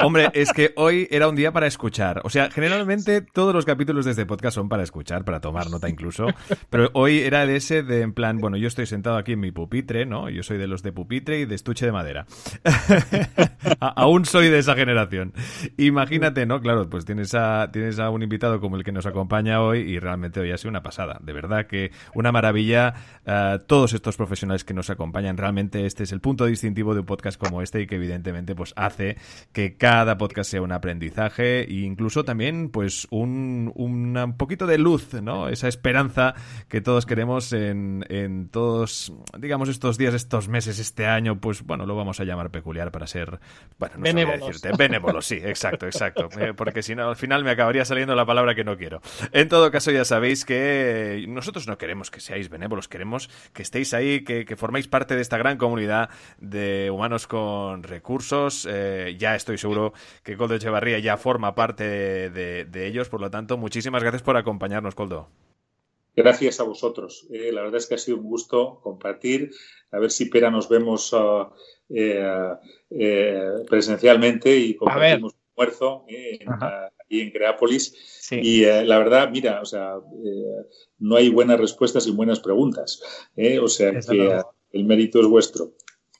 [0.03, 2.21] Hombre, es que hoy era un día para escuchar.
[2.23, 5.89] O sea, generalmente todos los capítulos de este podcast son para escuchar, para tomar nota
[5.89, 6.27] incluso.
[6.69, 9.51] Pero hoy era el ese de en plan, bueno, yo estoy sentado aquí en mi
[9.51, 10.29] pupitre, ¿no?
[10.29, 12.25] Yo soy de los de pupitre y de estuche de madera.
[13.79, 15.33] Aún soy de esa generación.
[15.77, 16.59] Imagínate, ¿no?
[16.61, 19.99] Claro, pues tienes a, tienes a un invitado como el que nos acompaña hoy y
[19.99, 21.19] realmente hoy ha sido una pasada.
[21.21, 22.93] De verdad que una maravilla.
[23.25, 27.05] Eh, todos estos profesionales que nos acompañan, realmente este es el punto distintivo de un
[27.05, 29.17] podcast como este y que evidentemente pues hace
[29.53, 35.13] que cada podcast sea un aprendizaje e incluso también pues un, un poquito de luz,
[35.21, 35.49] ¿no?
[35.49, 36.33] Esa esperanza
[36.67, 41.85] que todos queremos en, en todos, digamos, estos días, estos meses, este año, pues bueno,
[41.85, 43.39] lo vamos a llamar peculiar para ser,
[43.77, 46.29] bueno, no sé decirte, benévolo, sí, exacto, exacto.
[46.39, 49.01] Eh, porque si no, al final me acabaría saliendo la palabra que no quiero.
[49.31, 53.93] En todo caso, ya sabéis que nosotros no queremos que seáis benévolos, queremos que estéis
[53.93, 58.67] ahí, que, forméis parte de esta gran comunidad de humanos con recursos.
[58.69, 59.82] Eh, ya estoy seguro
[60.23, 61.83] que Coldo Echevarría ya forma parte
[62.29, 65.27] de, ellos, por lo tanto, muchísimas gracias por acompañarnos, Coldo.
[66.15, 67.27] Gracias a vosotros.
[67.31, 69.51] Eh, la verdad es que ha sido un gusto compartir.
[69.91, 71.47] A ver si Pera nos vemos uh,
[71.89, 72.55] eh,
[72.89, 78.29] eh, presencialmente y compartimos un almuerzo eh, en, aquí en Creápolis.
[78.31, 79.95] Y la verdad, mira, o sea,
[80.97, 83.01] no hay buenas respuestas y buenas preguntas.
[83.61, 85.73] O sea que el mérito es vuestro.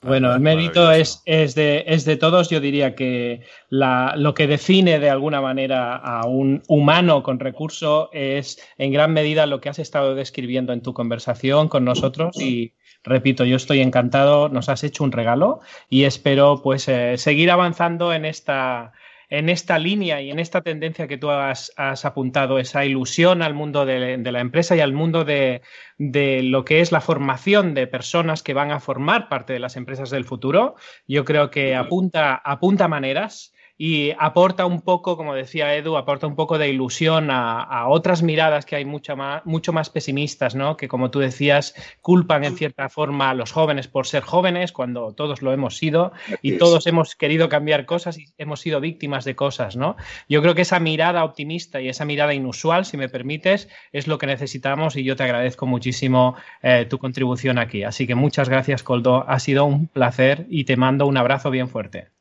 [0.04, 2.50] Bueno, el mérito es, es, de, es de todos.
[2.50, 8.10] Yo diría que la, lo que define de alguna manera a un humano con recurso
[8.12, 12.40] es en gran medida lo que has estado describiendo en tu conversación con nosotros.
[12.40, 12.74] Y,
[13.04, 18.14] repito, yo estoy encantado, nos has hecho un regalo y espero pues eh, seguir avanzando
[18.14, 18.92] en esta,
[19.34, 21.72] en esta línea y en esta tendencia que tú has,
[22.06, 25.64] apuntado, esa ilusión al mundo de, la empresa y al mundo de,
[25.98, 29.76] de, lo que es la formación de personas que van a formar parte de las
[29.76, 30.76] empresas del futuro,
[31.08, 33.56] yo creo que apunta, apunta maneras
[33.86, 38.66] y aporta un poco, como decía Edu, aporta un poco de ilusión a, otras miradas
[38.66, 40.78] que hay mucho más, mucho más pesimistas, ¿no?
[40.78, 45.12] Que como tú decías, culpan en cierta forma a los jóvenes por ser jóvenes, cuando
[45.12, 49.36] todos lo hemos sido y todos hemos querido cambiar cosas y hemos sido víctimas de
[49.36, 49.98] cosas, ¿no?
[50.30, 54.18] Yo creo que esa mirada optimista y esa mirada inusual, si me permites, es lo
[54.18, 57.84] que necesitamos y yo te agradezco muchísimo eh, tu contribución aquí.
[57.84, 59.26] Así que muchas gracias, Coldo.
[59.28, 62.14] Ha sido un placer y te mando un abrazo bien fuerte.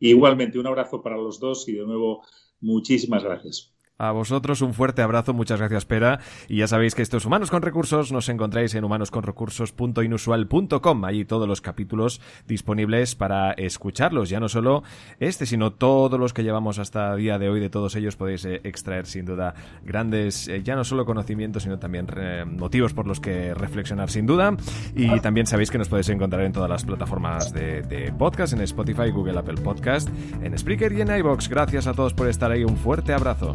[0.00, 2.24] Igualmente, un abrazo para los dos y de nuevo,
[2.60, 3.72] muchísimas gracias.
[4.00, 6.20] A vosotros un fuerte abrazo, muchas gracias Pera.
[6.48, 11.04] Y ya sabéis que estos Humanos con Recursos nos encontráis en humanosconrecursos.inusual.com.
[11.04, 14.30] Allí todos los capítulos disponibles para escucharlos.
[14.30, 14.84] Ya no solo
[15.18, 17.60] este, sino todos los que llevamos hasta día de hoy.
[17.60, 21.78] De todos ellos podéis eh, extraer sin duda grandes, eh, ya no solo conocimientos, sino
[21.78, 24.56] también eh, motivos por los que reflexionar sin duda.
[24.96, 28.62] Y también sabéis que nos podéis encontrar en todas las plataformas de, de podcast, en
[28.62, 30.08] Spotify, Google, Apple Podcast,
[30.42, 31.50] en Spreaker y en iBox.
[31.50, 32.64] Gracias a todos por estar ahí.
[32.64, 33.54] Un fuerte abrazo.